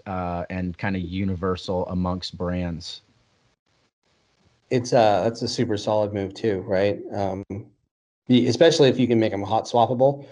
[0.06, 3.02] uh, and kind of universal amongst brands.
[4.70, 6.98] It's uh that's a super solid move too, right?
[7.14, 7.44] Um,
[8.28, 10.26] especially if you can make them hot swappable,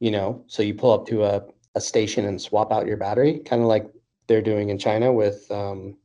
[0.00, 1.42] you know, so you pull up to a,
[1.76, 3.88] a station and swap out your battery, kind of like
[4.26, 5.96] they're doing in China with um,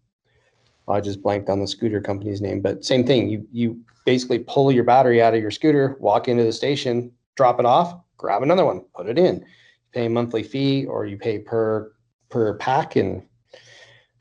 [0.87, 3.29] I just blanked on the scooter company's name, but same thing.
[3.29, 7.59] You you basically pull your battery out of your scooter, walk into the station, drop
[7.59, 9.45] it off, grab another one, put it in,
[9.93, 11.91] pay a monthly fee, or you pay per
[12.31, 13.21] per pack, and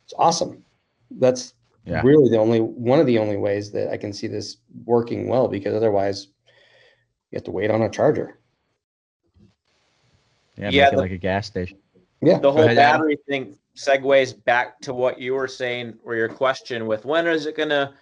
[0.04, 0.64] it's awesome.
[1.10, 2.02] That's yeah.
[2.02, 5.48] really the only one of the only ways that I can see this working well
[5.48, 6.28] because otherwise
[7.30, 8.38] you have to wait on a charger.
[10.56, 11.78] Yeah, yeah, the, like a gas station.
[12.20, 16.86] Yeah, the whole battery thing segues back to what you were saying or your question
[16.86, 17.94] with when is it gonna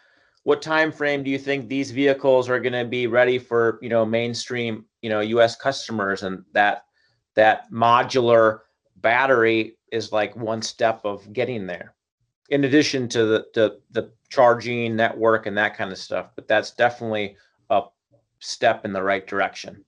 [0.44, 3.88] what time frame do you think these vehicles are going to be ready for you
[3.90, 6.84] know mainstream you know us customers and that
[7.34, 8.60] that modular
[8.96, 11.94] battery is like one step of getting there.
[12.50, 16.72] In addition to the, the the charging network and that kind of stuff but that's
[16.72, 17.36] definitely
[17.70, 17.82] a
[18.40, 19.84] step in the right direction.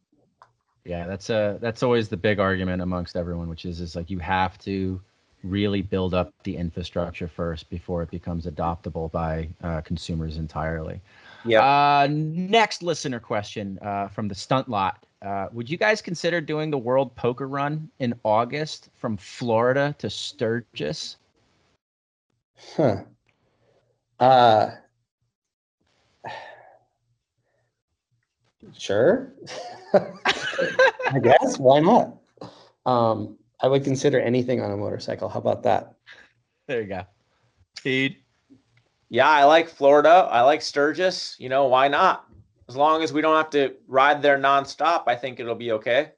[0.84, 4.18] Yeah that's a that's always the big argument amongst everyone which is is like you
[4.18, 5.00] have to
[5.42, 11.00] really build up the infrastructure first before it becomes adoptable by uh, consumers entirely.
[11.44, 11.62] Yeah.
[11.64, 16.70] Uh, next listener question uh, from the stunt lot uh, would you guys consider doing
[16.70, 21.16] the World Poker Run in August from Florida to Sturgis?
[22.76, 23.02] Huh.
[24.18, 24.70] Uh,
[28.76, 29.32] sure.
[29.94, 32.16] I guess why not?
[32.86, 35.28] Um, I would consider anything on a motorcycle.
[35.28, 35.94] How about that?
[36.66, 37.02] There you go.
[37.76, 38.16] Speed.
[39.10, 40.28] Yeah, I like Florida.
[40.30, 41.36] I like Sturgis.
[41.38, 42.29] You know, why not?
[42.70, 46.12] As long as we don't have to ride there nonstop, I think it'll be okay.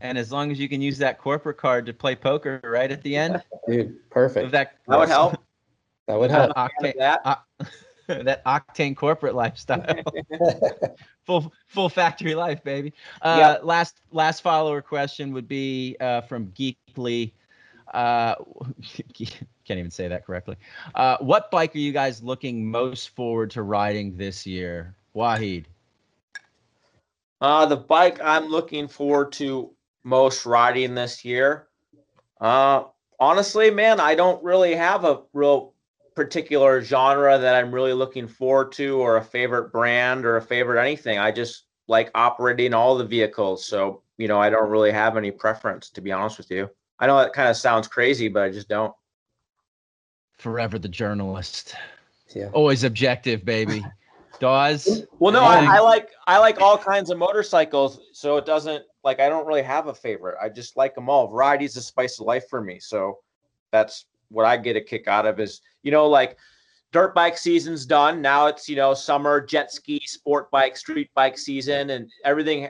[0.00, 3.02] And as long as you can use that corporate card to play poker right at
[3.02, 4.50] the end Dude, perfect.
[4.52, 5.36] that That would help.
[6.08, 6.56] That would help.
[6.56, 7.20] octane, That.
[7.26, 7.46] oc-
[8.08, 9.84] that octane corporate lifestyle.
[11.26, 12.94] full full factory life, baby.
[13.20, 13.64] Uh, Yep.
[13.64, 17.32] Last last follower question would be uh, from Geekly.
[17.92, 18.34] Uh,
[19.22, 20.56] can't even say that correctly.
[20.94, 25.66] Uh, what bike are you guys looking most forward to riding this year, Waheed?
[27.42, 29.74] Uh, the bike I'm looking forward to
[30.04, 31.66] most riding this year.
[32.40, 32.84] Uh,
[33.18, 35.74] honestly, man, I don't really have a real
[36.14, 40.80] particular genre that I'm really looking forward to, or a favorite brand, or a favorite
[40.80, 41.18] anything.
[41.18, 43.66] I just like operating all the vehicles.
[43.66, 46.70] So, you know, I don't really have any preference, to be honest with you.
[47.00, 48.94] I know that kind of sounds crazy, but I just don't.
[50.38, 51.74] Forever the journalist,
[52.36, 52.50] Yeah.
[52.52, 53.84] always objective, baby.
[54.42, 55.04] Dawes.
[55.20, 59.20] Well, no, I, I like I like all kinds of motorcycles, so it doesn't like
[59.20, 60.36] I don't really have a favorite.
[60.42, 61.28] I just like them all.
[61.28, 63.18] Variety is the spice of life for me, so
[63.70, 65.38] that's what I get a kick out of.
[65.38, 66.38] Is you know like
[66.90, 68.48] dirt bike season's done now.
[68.48, 72.68] It's you know summer jet ski, sport bike, street bike season, and everything.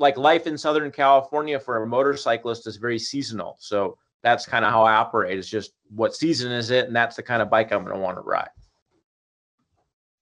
[0.00, 3.54] Like life in Southern California for a motorcyclist is very seasonal.
[3.60, 5.38] So that's kind of how I operate.
[5.38, 8.02] It's just what season is it, and that's the kind of bike I'm going to
[8.02, 8.48] want to ride.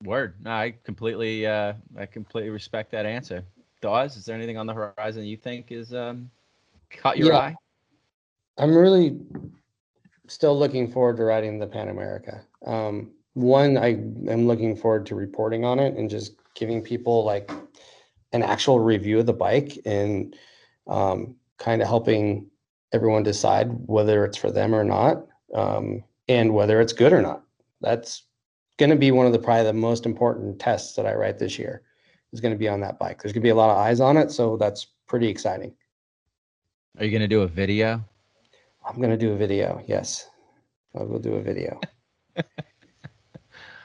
[0.02, 0.34] Word.
[0.42, 3.44] No, I completely, uh, I completely respect that answer.
[3.80, 6.30] Dawes, is there anything on the horizon you think is um,
[6.90, 7.38] caught your Yeah.
[7.38, 7.56] eye?
[8.58, 9.18] I'm really
[10.28, 12.44] still looking forward to riding the Pan America.
[12.64, 13.92] Um, one, I
[14.30, 17.50] am looking forward to reporting on it and just giving people like
[18.32, 20.36] an actual review of the bike and
[20.86, 22.46] um, kind of helping
[22.92, 27.42] everyone decide whether it's for them or not um, and whether it's good or not.
[27.80, 28.24] That's
[28.78, 31.58] going to be one of the probably the most important tests that I write this
[31.58, 31.82] year
[32.32, 33.22] is going to be on that bike.
[33.22, 35.74] There's going to be a lot of eyes on it, so that's pretty exciting.
[36.98, 38.04] Are you going to do a video?
[38.84, 39.80] I'm gonna do a video.
[39.86, 40.28] Yes,
[40.98, 41.78] I will do a video.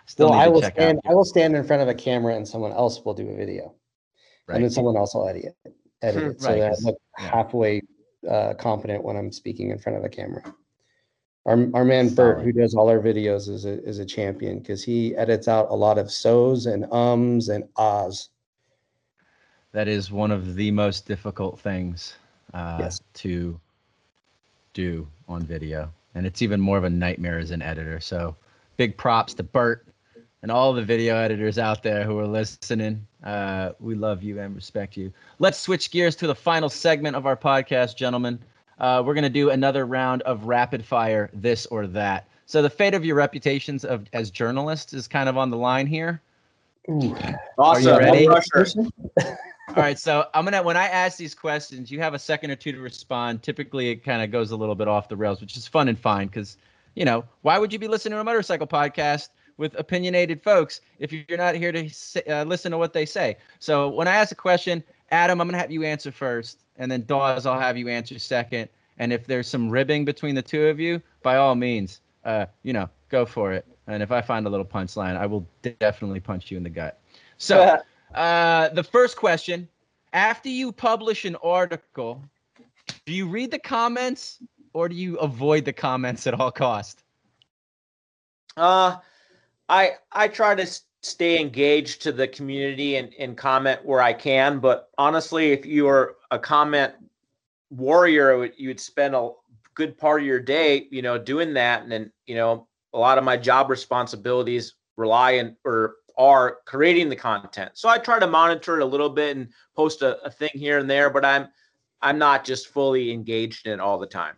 [0.08, 0.98] Still well, I will stand.
[1.06, 1.12] out.
[1.12, 3.76] I will stand in front of a camera, and someone else will do a video,
[4.48, 5.76] and then someone else will edit it.
[6.02, 7.26] Edit it so Right, that I 'cause- look yeah.
[7.30, 7.82] halfway
[8.28, 10.42] uh, competent when I'm speaking in front of a camera.
[11.48, 14.84] Our our man Bert, who does all our videos, is a is a champion because
[14.84, 18.30] he edits out a lot of so's and ums and ahs.
[19.72, 22.16] That is one of the most difficult things
[22.54, 23.02] uh, Yes.
[23.16, 23.60] to
[24.74, 28.00] do on video, and it's even more of a nightmare as an editor.
[28.00, 28.36] So,
[28.78, 29.88] big props to Bert
[30.42, 33.06] and all the video editors out there who are listening.
[33.24, 35.12] Uh, we love you and respect you.
[35.40, 38.40] Let's switch gears to the final segment of our podcast, gentlemen.
[38.80, 42.28] Uh, we're going to do another round of rapid fire this or that.
[42.46, 45.88] So, the fate of your reputations of as journalists is kind of on the line
[45.88, 46.22] here.
[46.90, 47.16] Ooh.
[47.58, 47.98] Awesome.
[47.98, 48.26] ready?
[48.26, 48.50] No pressure.
[48.52, 48.92] Person?
[49.70, 52.56] All right, so I'm gonna when I ask these questions, you have a second or
[52.56, 53.44] two to respond.
[53.44, 56.00] Typically, it kind of goes a little bit off the rails, which is fun and
[56.00, 56.58] fine because
[56.96, 61.12] you know why would you be listening to a motorcycle podcast with opinionated folks if
[61.12, 63.36] you're not here to say, uh, listen to what they say?
[63.60, 67.04] So when I ask a question, Adam, I'm gonna have you answer first, and then
[67.06, 68.70] Dawes, I'll have you answer second.
[69.00, 72.74] And if there's some ribbing between the two of you, by all means, uh, you
[72.74, 73.66] know, go for it.
[73.88, 75.48] And if I find a little punchline, I will
[75.80, 77.00] definitely punch you in the gut.
[77.38, 77.80] So.
[78.16, 79.68] Uh, the first question:
[80.14, 82.24] After you publish an article,
[83.06, 84.40] do you read the comments
[84.74, 87.04] or do you avoid the comments at all cost?
[88.56, 88.98] Uh,
[89.70, 90.68] I I try to
[91.02, 94.60] stay engaged to the community and, and comment where I can.
[94.60, 96.94] But honestly, if you are a comment
[97.70, 99.32] warrior, you would spend a
[99.76, 101.84] good part of your day, you know, doing that.
[101.84, 107.10] And then, you know, a lot of my job responsibilities rely on or are creating
[107.10, 107.72] the content.
[107.76, 110.80] So I try to monitor it a little bit and post a, a thing here
[110.80, 111.48] and there, but I'm
[112.02, 114.36] I'm not just fully engaged in it all the time.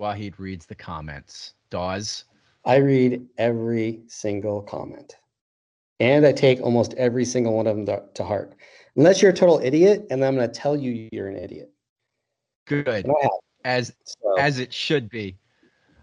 [0.00, 1.54] Waheed reads the comments.
[1.70, 2.24] Dawes.
[2.64, 5.16] I read every single comment.
[6.02, 8.56] And I take almost every single one of them to, to heart.
[8.96, 11.70] Unless you're a total idiot, and I'm going to tell you you're an idiot.
[12.66, 12.88] Good.
[12.88, 13.30] I don't have
[13.64, 15.36] As so, as it should be.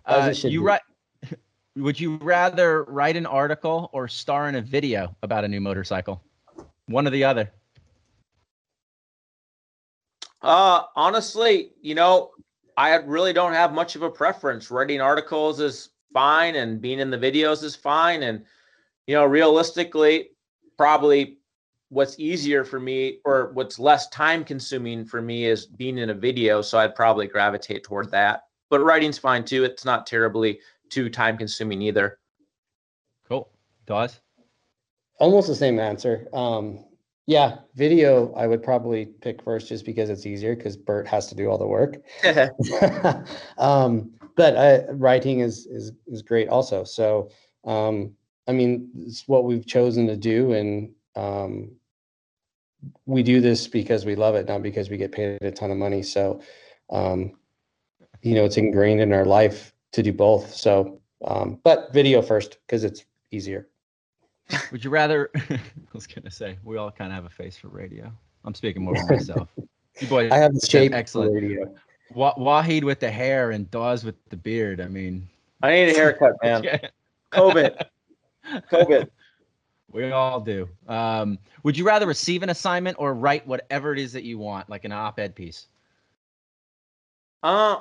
[0.05, 0.65] As Uh, it should you be.
[0.67, 0.81] write.
[1.75, 6.23] Would you rather write an article or star in a video about a new motorcycle?
[6.85, 7.51] One or the other.
[10.41, 12.31] Uh, honestly, you know,
[12.77, 14.71] I really don't have much of a preference.
[14.71, 18.23] Writing articles is fine, and being in the videos is fine.
[18.23, 18.45] And
[19.09, 20.29] you know, realistically,
[20.77, 21.39] probably
[21.89, 26.13] what's easier for me or what's less time consuming for me is being in a
[26.13, 26.61] video.
[26.61, 28.43] So I'd probably gravitate toward that.
[28.69, 29.63] But writing's fine too.
[29.63, 32.19] It's not terribly too time consuming either.
[33.27, 33.49] Cool.
[33.87, 34.19] Dawes?
[35.19, 36.27] Almost the same answer.
[36.31, 36.85] Um,
[37.25, 41.35] yeah, video I would probably pick first just because it's easier because Bert has to
[41.35, 41.97] do all the work.
[43.57, 46.83] um, but uh, writing is is is great also.
[46.83, 47.31] So
[47.65, 48.13] um,
[48.49, 51.69] I mean, it's what we've chosen to do, and um,
[53.05, 55.77] we do this because we love it, not because we get paid a ton of
[55.77, 56.01] money.
[56.01, 56.41] So,
[56.89, 57.33] um,
[58.23, 60.51] you know, it's ingrained in our life to do both.
[60.55, 63.67] So, um, but video first because it's easier.
[64.71, 65.29] Would you rather?
[65.35, 65.59] I
[65.93, 68.11] was gonna say we all kind of have a face for radio.
[68.45, 69.47] I'm speaking more for myself.
[69.99, 71.35] You boys, I have the shape excellent.
[71.35, 71.71] radio.
[72.15, 74.81] Waheed with the hair and Dawes with the beard.
[74.81, 75.29] I mean,
[75.61, 76.63] I need a haircut, man.
[77.31, 77.85] COVID.
[78.71, 79.09] COVID.
[79.91, 80.69] We all do.
[80.87, 84.69] Um, would you rather receive an assignment or write whatever it is that you want,
[84.69, 85.67] like an op-ed piece?
[87.41, 87.77] Uh,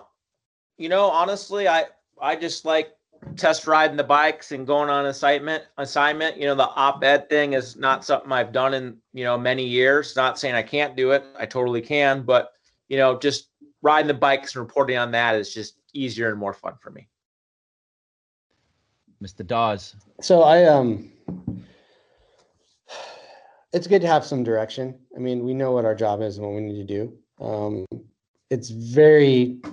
[0.79, 1.85] you know, honestly, I
[2.21, 2.91] I just like
[3.37, 6.39] test riding the bikes and going on assignment assignment.
[6.39, 10.17] You know, the op-ed thing is not something I've done in you know many years.
[10.17, 11.25] Not saying I can't do it.
[11.39, 12.53] I totally can, but
[12.89, 13.51] you know, just
[13.83, 17.09] riding the bikes and reporting on that is just easier and more fun for me.
[19.23, 19.47] Mr.
[19.47, 19.97] Dawes.
[20.21, 21.11] So I um
[23.73, 24.99] it's good to have some direction.
[25.15, 27.45] I mean, we know what our job is and what we need to do.
[27.45, 27.87] Um,
[28.51, 29.71] it's very, I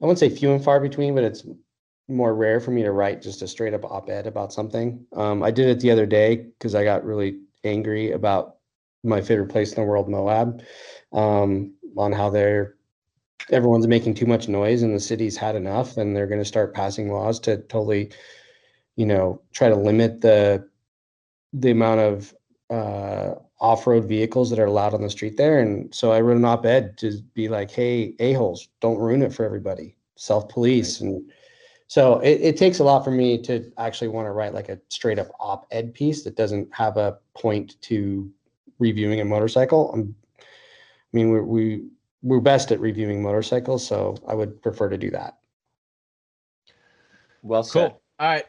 [0.00, 1.44] wouldn't say few and far between, but it's
[2.08, 5.04] more rare for me to write just a straight up op ed about something.
[5.14, 8.56] Um, I did it the other day because I got really angry about
[9.04, 10.62] my favorite place in the world, Moab,
[11.12, 12.76] um, on how they're
[13.52, 16.74] everyone's making too much noise and the city's had enough and they're going to start
[16.74, 18.10] passing laws to totally
[18.96, 20.66] you know try to limit the
[21.52, 22.34] the amount of
[22.70, 25.58] uh, off-road vehicles that are allowed on the street there.
[25.58, 29.34] And so I wrote an op-ed to be like, "Hey, a holes, don't ruin it
[29.34, 29.96] for everybody.
[30.16, 31.10] Self-police." Right.
[31.10, 31.32] And
[31.88, 34.78] so it, it takes a lot for me to actually want to write like a
[34.88, 38.30] straight-up op-ed piece that doesn't have a point to
[38.78, 39.92] reviewing a motorcycle.
[39.92, 40.44] I'm, I
[41.12, 41.88] mean, we're, we
[42.22, 45.38] we're best at reviewing motorcycles, so I would prefer to do that.
[47.42, 47.90] Well said.
[47.90, 48.00] Cool.
[48.18, 48.46] All right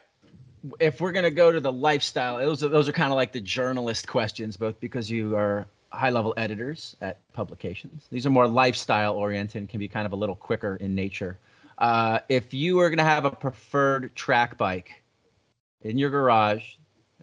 [0.78, 3.40] if we're gonna go to the lifestyle, those are those are kind of like the
[3.40, 8.06] journalist questions, both because you are high level editors at publications.
[8.10, 11.38] These are more lifestyle oriented and can be kind of a little quicker in nature.
[11.78, 15.02] Uh, if you were gonna have a preferred track bike
[15.82, 16.74] in your garage,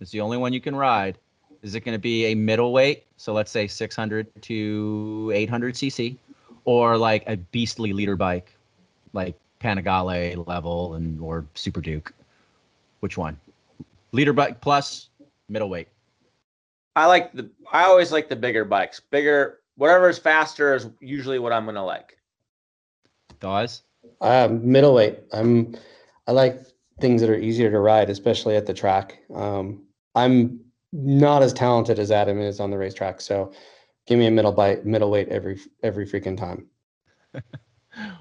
[0.01, 1.17] it's the only one you can ride.
[1.61, 3.05] Is it going to be a middleweight?
[3.17, 6.15] So let's say 600 to 800 cc,
[6.65, 8.51] or like a beastly leader bike,
[9.13, 12.13] like Panigale level and or Super Duke.
[13.01, 13.39] Which one?
[14.11, 15.09] Leader bike plus
[15.49, 15.87] middleweight.
[16.95, 17.49] I like the.
[17.71, 18.99] I always like the bigger bikes.
[18.99, 22.17] Bigger, whatever is faster is usually what I'm gonna like.
[23.39, 23.83] Dawes.
[24.21, 25.19] Um, middleweight.
[25.31, 25.75] I'm.
[26.27, 26.59] I like
[26.99, 29.19] things that are easier to ride, especially at the track.
[29.33, 29.83] Um,
[30.15, 30.59] I'm
[30.91, 33.51] not as talented as Adam is on the racetrack, so
[34.09, 36.65] give me a middle bite, middleweight every every freaking time.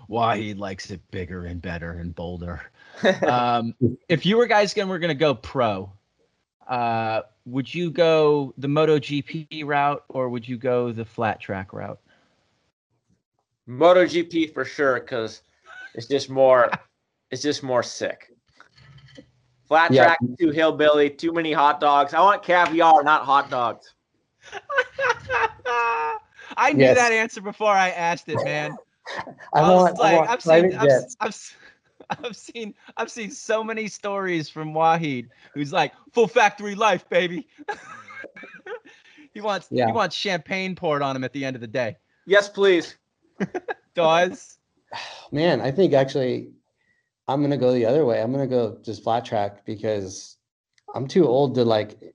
[0.07, 2.62] Why he likes it bigger and better and bolder
[3.26, 3.74] um,
[4.09, 5.93] if you were guys going, we're going to go pro.
[6.66, 11.99] Uh, would you go the MotoGP route or would you go the flat track route?
[13.68, 15.43] MotoGP for sure, because
[15.95, 16.70] it's just more,
[17.30, 18.32] it's just more sick.
[19.66, 20.05] Flat yeah.
[20.05, 22.14] track, too hillbilly, too many hot dogs.
[22.14, 23.95] I want caviar, not hot dogs.
[26.57, 26.97] I knew yes.
[26.97, 28.76] that answer before I asked it, man.
[29.55, 31.57] I, I want, like, I want I've seen, I've, I've,
[32.11, 37.47] I've seen I've seen so many stories from Waheed who's like full factory life, baby.
[39.35, 39.87] he wants yeah.
[39.87, 41.97] he wants champagne poured on him at the end of the day.
[42.26, 42.97] Yes, please.
[43.95, 44.59] Does
[45.33, 46.51] man, I think actually
[47.26, 48.22] I'm gonna go the other way.
[48.22, 50.37] I'm gonna go just flat track because
[50.95, 52.14] I'm too old to like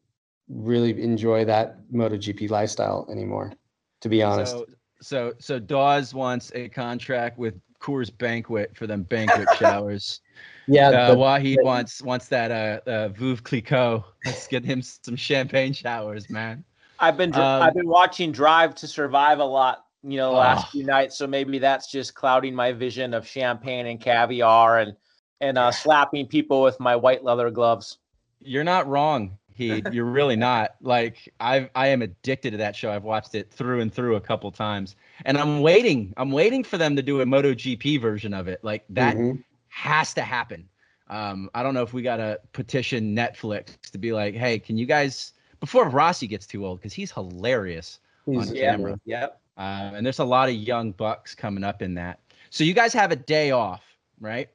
[0.49, 3.53] really enjoy that MotoGP lifestyle anymore.
[4.01, 4.51] To be honest.
[4.51, 4.65] So,
[5.01, 10.21] so so Dawes wants a contract with Coors Banquet for them banquet showers.
[10.67, 14.03] Yeah, uh, the, Waheed the, wants wants that uh, uh Veuve Clicquot.
[14.25, 16.63] Let's get him some champagne showers, man.
[16.99, 20.65] I've been um, I've been watching Drive to Survive a lot, you know, the last
[20.67, 20.69] oh.
[20.71, 21.17] few nights.
[21.17, 24.95] So maybe that's just clouding my vision of champagne and caviar and
[25.41, 27.97] and uh, slapping people with my white leather gloves.
[28.39, 32.91] You're not wrong he you're really not like i i am addicted to that show
[32.91, 34.95] i've watched it through and through a couple times
[35.25, 38.83] and i'm waiting i'm waiting for them to do a MotoGP version of it like
[38.89, 39.39] that mm-hmm.
[39.69, 40.67] has to happen
[41.09, 44.77] um i don't know if we got to petition netflix to be like hey can
[44.77, 45.33] you guys
[45.63, 48.71] before Rossi gets too old because he's hilarious He's- on Yeah.
[48.71, 48.99] camera.
[49.05, 49.39] Yep.
[49.55, 52.19] Um, and there's a lot of young bucks coming up in that.
[52.49, 53.81] So you guys have a day off,
[54.19, 54.49] right?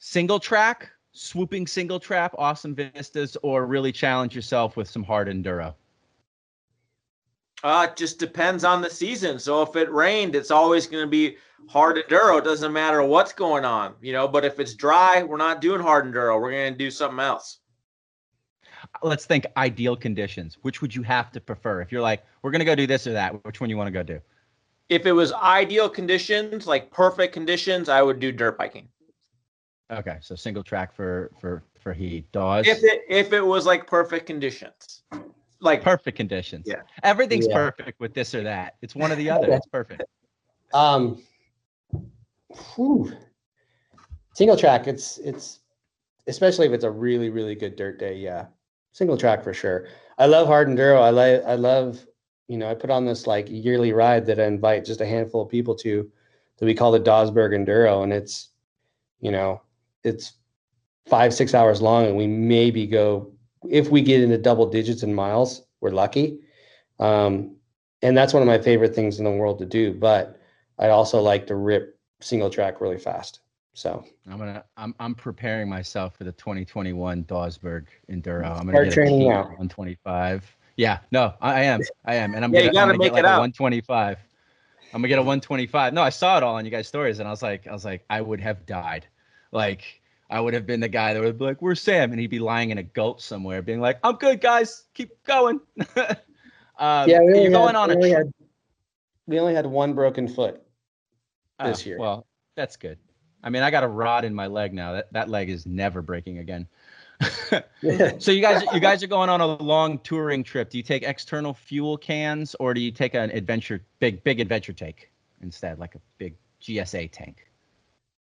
[0.00, 5.74] Single track, swooping single trap, awesome vistas, or really challenge yourself with some hard enduro.
[7.62, 9.38] Uh, it just depends on the season.
[9.38, 12.38] So if it rained, it's always going to be hard enduro.
[12.38, 14.28] It doesn't matter what's going on, you know.
[14.28, 16.38] But if it's dry, we're not doing hard enduro.
[16.38, 17.60] We're going to do something else.
[19.02, 20.58] Let's think ideal conditions.
[20.62, 21.80] Which would you have to prefer?
[21.80, 23.92] If you're like, we're gonna go do this or that, which one you want to
[23.92, 24.20] go do?
[24.88, 28.88] If it was ideal conditions, like perfect conditions, I would do dirt biking.
[29.90, 32.66] Okay, so single track for for for Heat Dawes.
[32.66, 35.02] If it if it was like perfect conditions,
[35.60, 36.64] like perfect conditions.
[36.66, 36.82] Yeah.
[37.02, 37.54] Everything's Yeah.
[37.54, 38.76] perfect with this or that.
[38.80, 39.48] It's one or the other.
[39.52, 40.04] It's perfect.
[40.72, 41.22] Um,
[42.74, 43.12] whew.
[44.32, 44.86] single track.
[44.86, 45.60] It's it's
[46.26, 48.16] especially if it's a really really good dirt day.
[48.16, 48.46] Yeah,
[48.92, 49.86] single track for sure.
[50.18, 51.02] I love hard enduro.
[51.02, 52.06] I like I love
[52.48, 55.42] you know I put on this like yearly ride that I invite just a handful
[55.42, 56.10] of people to
[56.56, 58.48] that we call the Dawsberg Enduro, and it's
[59.20, 59.60] you know
[60.04, 60.34] it's
[61.06, 63.32] five six hours long, and we maybe go
[63.68, 66.40] if we get into double digits in miles, we're lucky.
[66.98, 67.56] Um,
[68.02, 69.94] and that's one of my favorite things in the world to do.
[69.94, 70.38] But
[70.78, 73.40] I also like to rip single track really fast.
[73.74, 78.46] So I'm gonna I'm I'm preparing myself for the 2021 Dawsberg Enduro.
[78.50, 79.42] I'm gonna Start get a training now.
[79.44, 80.56] 125.
[80.76, 81.80] Yeah, no, I, I am.
[82.04, 82.34] I am.
[82.34, 83.38] And I'm Yeah, you gonna, I'm gotta gonna get make like it a up.
[83.38, 84.18] 125.
[84.92, 85.92] I'm gonna get a 125.
[85.92, 87.84] No, I saw it all on you guys' stories, and I was like, I was
[87.84, 89.06] like, I would have died.
[89.54, 92.26] Like, I would have been the guy that would be like, "Where's Sam?" And he'd
[92.26, 94.84] be lying in a goat somewhere, being like, "I'm good, guys.
[94.94, 95.60] Keep going."
[95.96, 98.32] um, yeah, we only, you're going had, on we, a only had,
[99.26, 100.60] we only had one broken foot.
[101.62, 101.98] this Oh, year.
[101.98, 102.26] Well,
[102.56, 102.98] that's good.
[103.44, 104.92] I mean, I got a rod in my leg now.
[104.94, 106.66] That that leg is never breaking again.
[108.18, 110.68] so you guys you guys are going on a long touring trip.
[110.70, 114.72] Do you take external fuel cans or do you take an adventure big big adventure
[114.72, 117.46] tank instead, like a big GSA tank?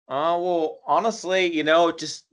[0.08, 2.24] Uh, well, honestly, you know, just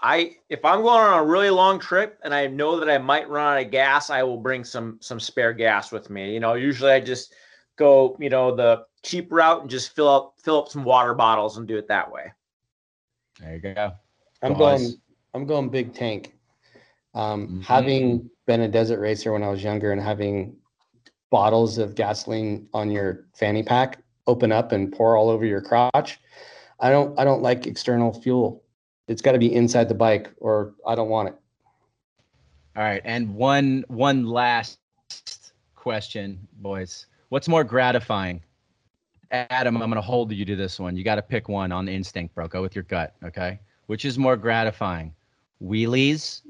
[0.00, 3.28] I if I'm going on a really long trip and I know that I might
[3.28, 6.32] run out of gas, I will bring some some spare gas with me.
[6.32, 7.34] You know, usually I just
[7.76, 11.56] go, you know, the cheap route and just fill up fill up some water bottles
[11.58, 12.32] and do it that way.
[13.40, 13.92] There you go.
[14.42, 14.58] I'm Pause.
[14.58, 15.00] going.
[15.34, 16.34] I'm going big tank.
[17.14, 17.62] Um, Mhm.
[17.64, 20.56] Having been a desert racer when I was younger and having
[21.30, 26.20] bottles of gasoline on your fanny pack open up and pour all over your crotch,
[26.82, 27.18] I don't.
[27.18, 28.64] I don't like external fuel.
[29.06, 31.36] It's got to be inside the bike, or I don't want it.
[32.76, 34.80] All right, and one one last
[35.76, 37.06] question, boys.
[37.28, 38.42] What's more gratifying?
[39.30, 40.96] Adam, I'm gonna hold you to this one.
[40.96, 42.48] You got to pick one on instinct, bro.
[42.48, 43.60] Go with your gut, okay?
[43.86, 45.14] Which is more gratifying,
[45.62, 46.42] wheelies,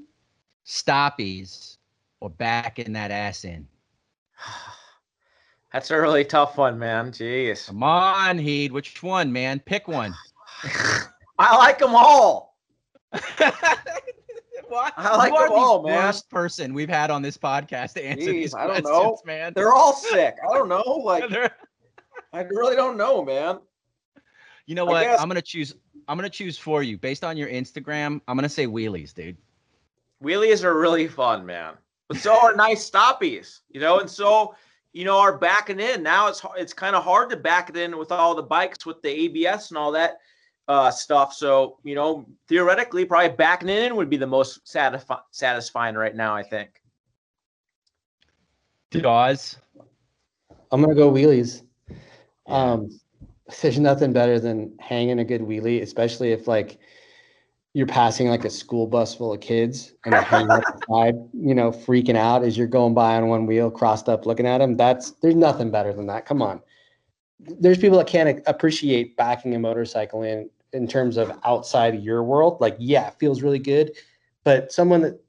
[0.66, 1.76] stoppies,
[2.20, 3.68] or backing that ass in?
[5.72, 7.12] That's a really tough one, man.
[7.12, 7.66] Jeez.
[7.66, 8.72] Come on, Heed.
[8.72, 9.58] Which one, man?
[9.60, 10.14] Pick one.
[11.38, 12.56] I like them all.
[14.68, 14.92] what?
[14.96, 16.06] I like them all, man.
[16.06, 19.18] worst person we've had on this podcast to answer Jeez, these I don't know.
[19.24, 19.52] man.
[19.54, 20.36] They're all sick.
[20.48, 20.82] I don't know.
[21.04, 21.24] Like
[22.34, 23.58] I really don't know, man.
[24.66, 25.02] You know what?
[25.02, 25.74] guess- I'm gonna choose.
[26.08, 28.20] I'm gonna choose for you based on your Instagram.
[28.28, 29.36] I'm gonna say wheelies, dude.
[30.22, 31.74] wheelies are really fun, man.
[32.08, 34.54] But so are nice stoppies, you know, and so
[34.92, 36.02] you know are backing in.
[36.02, 39.00] Now it's it's kind of hard to back it in with all the bikes with
[39.02, 40.18] the ABS and all that
[40.68, 41.34] uh, stuff.
[41.34, 46.34] So you know, theoretically, probably backing in would be the most satisfi- satisfying right now.
[46.34, 46.80] I think.
[48.90, 49.58] Dawes.
[50.70, 51.62] I'm gonna go wheelies.
[52.46, 52.88] Um,
[53.60, 56.78] there's nothing better than hanging a good wheelie, especially if like
[57.74, 61.14] you're passing like a school bus full of kids and they're hanging up the side,
[61.32, 64.58] you know, freaking out as you're going by on one wheel, crossed up, looking at
[64.58, 64.76] them.
[64.76, 66.26] That's there's nothing better than that.
[66.26, 66.60] Come on.
[67.40, 72.22] There's people that can't appreciate backing a motorcycle in in terms of outside of your
[72.22, 72.60] world.
[72.60, 73.92] Like, yeah, it feels really good,
[74.44, 75.20] but someone that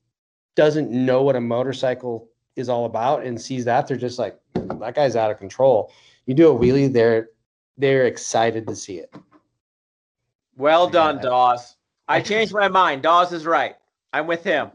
[0.56, 4.96] doesn't know what a motorcycle is all about and sees that, they're just like, that
[4.96, 5.92] guy's out of control.
[6.26, 7.30] You do a wheelie, they're
[7.78, 9.14] they're excited to see it.
[10.56, 11.28] Well I done, got it.
[11.28, 11.76] Dawes.
[12.08, 13.02] I changed my mind.
[13.02, 13.76] Dawes is right.
[14.12, 14.72] I'm with him.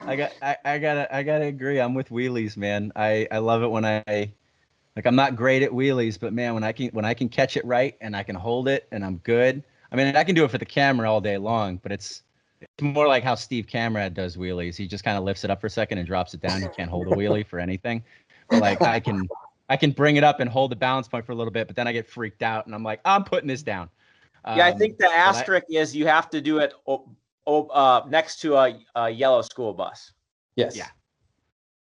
[0.00, 0.32] I got.
[0.40, 1.14] I, I gotta.
[1.14, 1.80] I gotta agree.
[1.80, 2.92] I'm with wheelies, man.
[2.96, 5.06] I I love it when I like.
[5.06, 7.64] I'm not great at wheelies, but man, when I can when I can catch it
[7.64, 9.62] right and I can hold it and I'm good.
[9.90, 12.22] I mean, I can do it for the camera all day long, but it's
[12.60, 14.76] it's more like how Steve Camrad does wheelies.
[14.76, 16.62] He just kind of lifts it up for a second and drops it down.
[16.62, 18.02] He can't hold a wheelie for anything.
[18.48, 19.28] But like I can
[19.68, 21.76] I can bring it up and hold the balance point for a little bit, but
[21.76, 23.90] then I get freaked out and I'm like, I'm putting this down.
[24.46, 27.08] Yeah, I Um, think the but I- asterisk is you have to do it o-
[27.46, 30.12] o- uh, next to a, a yellow school bus.
[30.56, 30.76] Yes.
[30.76, 30.88] Yeah.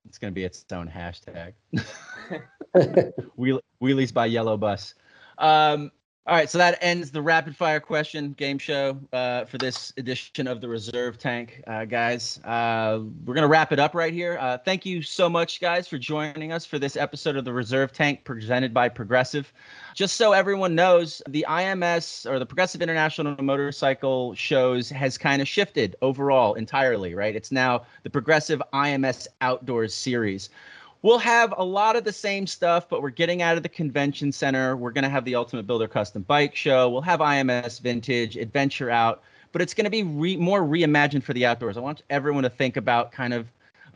[0.06, 1.54] It's gonna be its own hashtag.
[3.36, 4.94] Wheel- wheelies by Yellow Bus.
[5.38, 5.90] Um,
[6.26, 10.46] all right, so that ends the rapid fire question game show uh, for this edition
[10.46, 12.38] of the Reserve Tank, uh, guys.
[12.44, 14.36] Uh, we're gonna wrap it up right here.
[14.38, 17.92] Uh, thank you so much, guys, for joining us for this episode of the Reserve
[17.92, 19.50] Tank presented by Progressive.
[19.94, 25.48] Just so everyone knows, the IMS or the Progressive International Motorcycle shows has kind of
[25.48, 27.34] shifted overall entirely, right?
[27.34, 30.50] It's now the Progressive IMS Outdoors Series
[31.02, 34.32] we'll have a lot of the same stuff, but we're getting out of the convention
[34.32, 34.76] center.
[34.76, 36.90] We're going to have the Ultimate Builder Custom Bike Show.
[36.90, 39.22] We'll have IMS Vintage, Adventure Out,
[39.52, 41.76] but it's going to be re- more reimagined for the outdoors.
[41.76, 43.46] I want everyone to think about kind of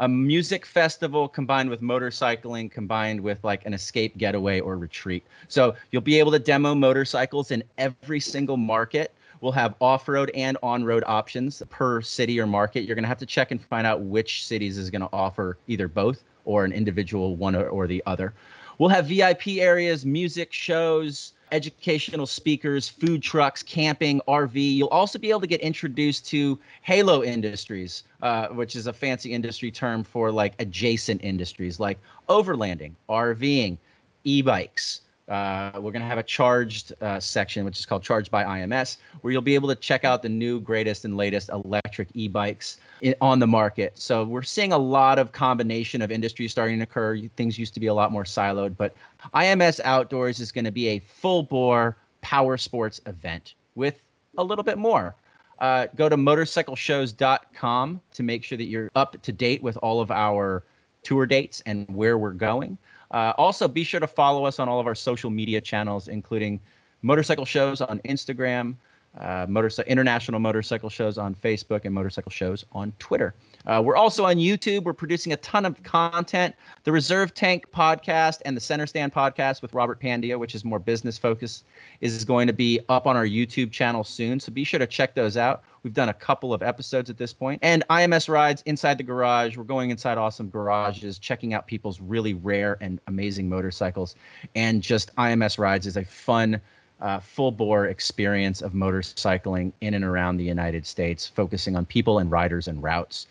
[0.01, 5.25] a music festival combined with motorcycling, combined with like an escape getaway or retreat.
[5.47, 9.15] So you'll be able to demo motorcycles in every single market.
[9.41, 12.85] We'll have off road and on road options per city or market.
[12.85, 15.59] You're going to have to check and find out which cities is going to offer
[15.69, 18.35] either both or an individual one or, or the other.
[18.79, 24.55] We'll have VIP areas, music shows, educational speakers, food trucks, camping, RV.
[24.55, 29.33] You'll also be able to get introduced to Halo Industries, uh, which is a fancy
[29.33, 33.79] industry term for like adjacent industries like overlanding, RVing,
[34.25, 35.03] e bikes.
[35.29, 38.99] Uh, we're going to have a charged uh, section, which is called Charged by IMS,
[39.23, 42.79] where you'll be able to check out the new, greatest, and latest electric e bikes
[43.23, 43.99] on the market.
[43.99, 47.19] So we're seeing a lot of combination of industries starting to occur.
[47.37, 48.95] Things used to be a lot more siloed, but
[49.35, 53.95] IMS Outdoors is going to be a full bore power sports event with
[54.37, 55.15] a little bit more.
[55.59, 60.11] Uh, go to motorcycleshows.com to make sure that you're up to date with all of
[60.11, 60.65] our
[61.03, 62.77] tour dates and where we're going.
[63.11, 66.61] Uh, also, be sure to follow us on all of our social media channels, including
[67.03, 68.77] motorcycle shows on Instagram,
[69.19, 73.35] uh, motorcycle international motorcycle shows on Facebook, and motorcycle shows on Twitter.
[73.67, 74.85] Uh, we're also on YouTube.
[74.85, 76.55] We're producing a ton of content.
[76.83, 80.79] The Reserve Tank podcast and the Center Stand podcast with Robert Pandya, which is more
[80.79, 81.65] business focused,
[82.01, 84.41] is going to be up on our YouTube channel soon.
[84.41, 85.63] So be sure to check those out.
[85.83, 87.61] We've done a couple of episodes at this point.
[87.63, 89.57] And IMS rides inside the garage.
[89.57, 94.15] We're going inside awesome garages, checking out people's really rare and amazing motorcycles.
[94.55, 96.61] And just IMS rides is a fun
[97.01, 102.19] uh, full bore experience of motorcycling in and around the United States, focusing on people
[102.19, 103.27] and riders and routes.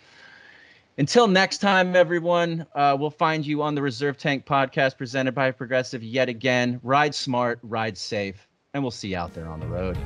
[0.97, 5.49] Until next time, everyone, uh, we'll find you on the Reserve Tank podcast presented by
[5.49, 6.79] Progressive yet again.
[6.83, 9.97] Ride smart, ride safe, and we'll see you out there on the road.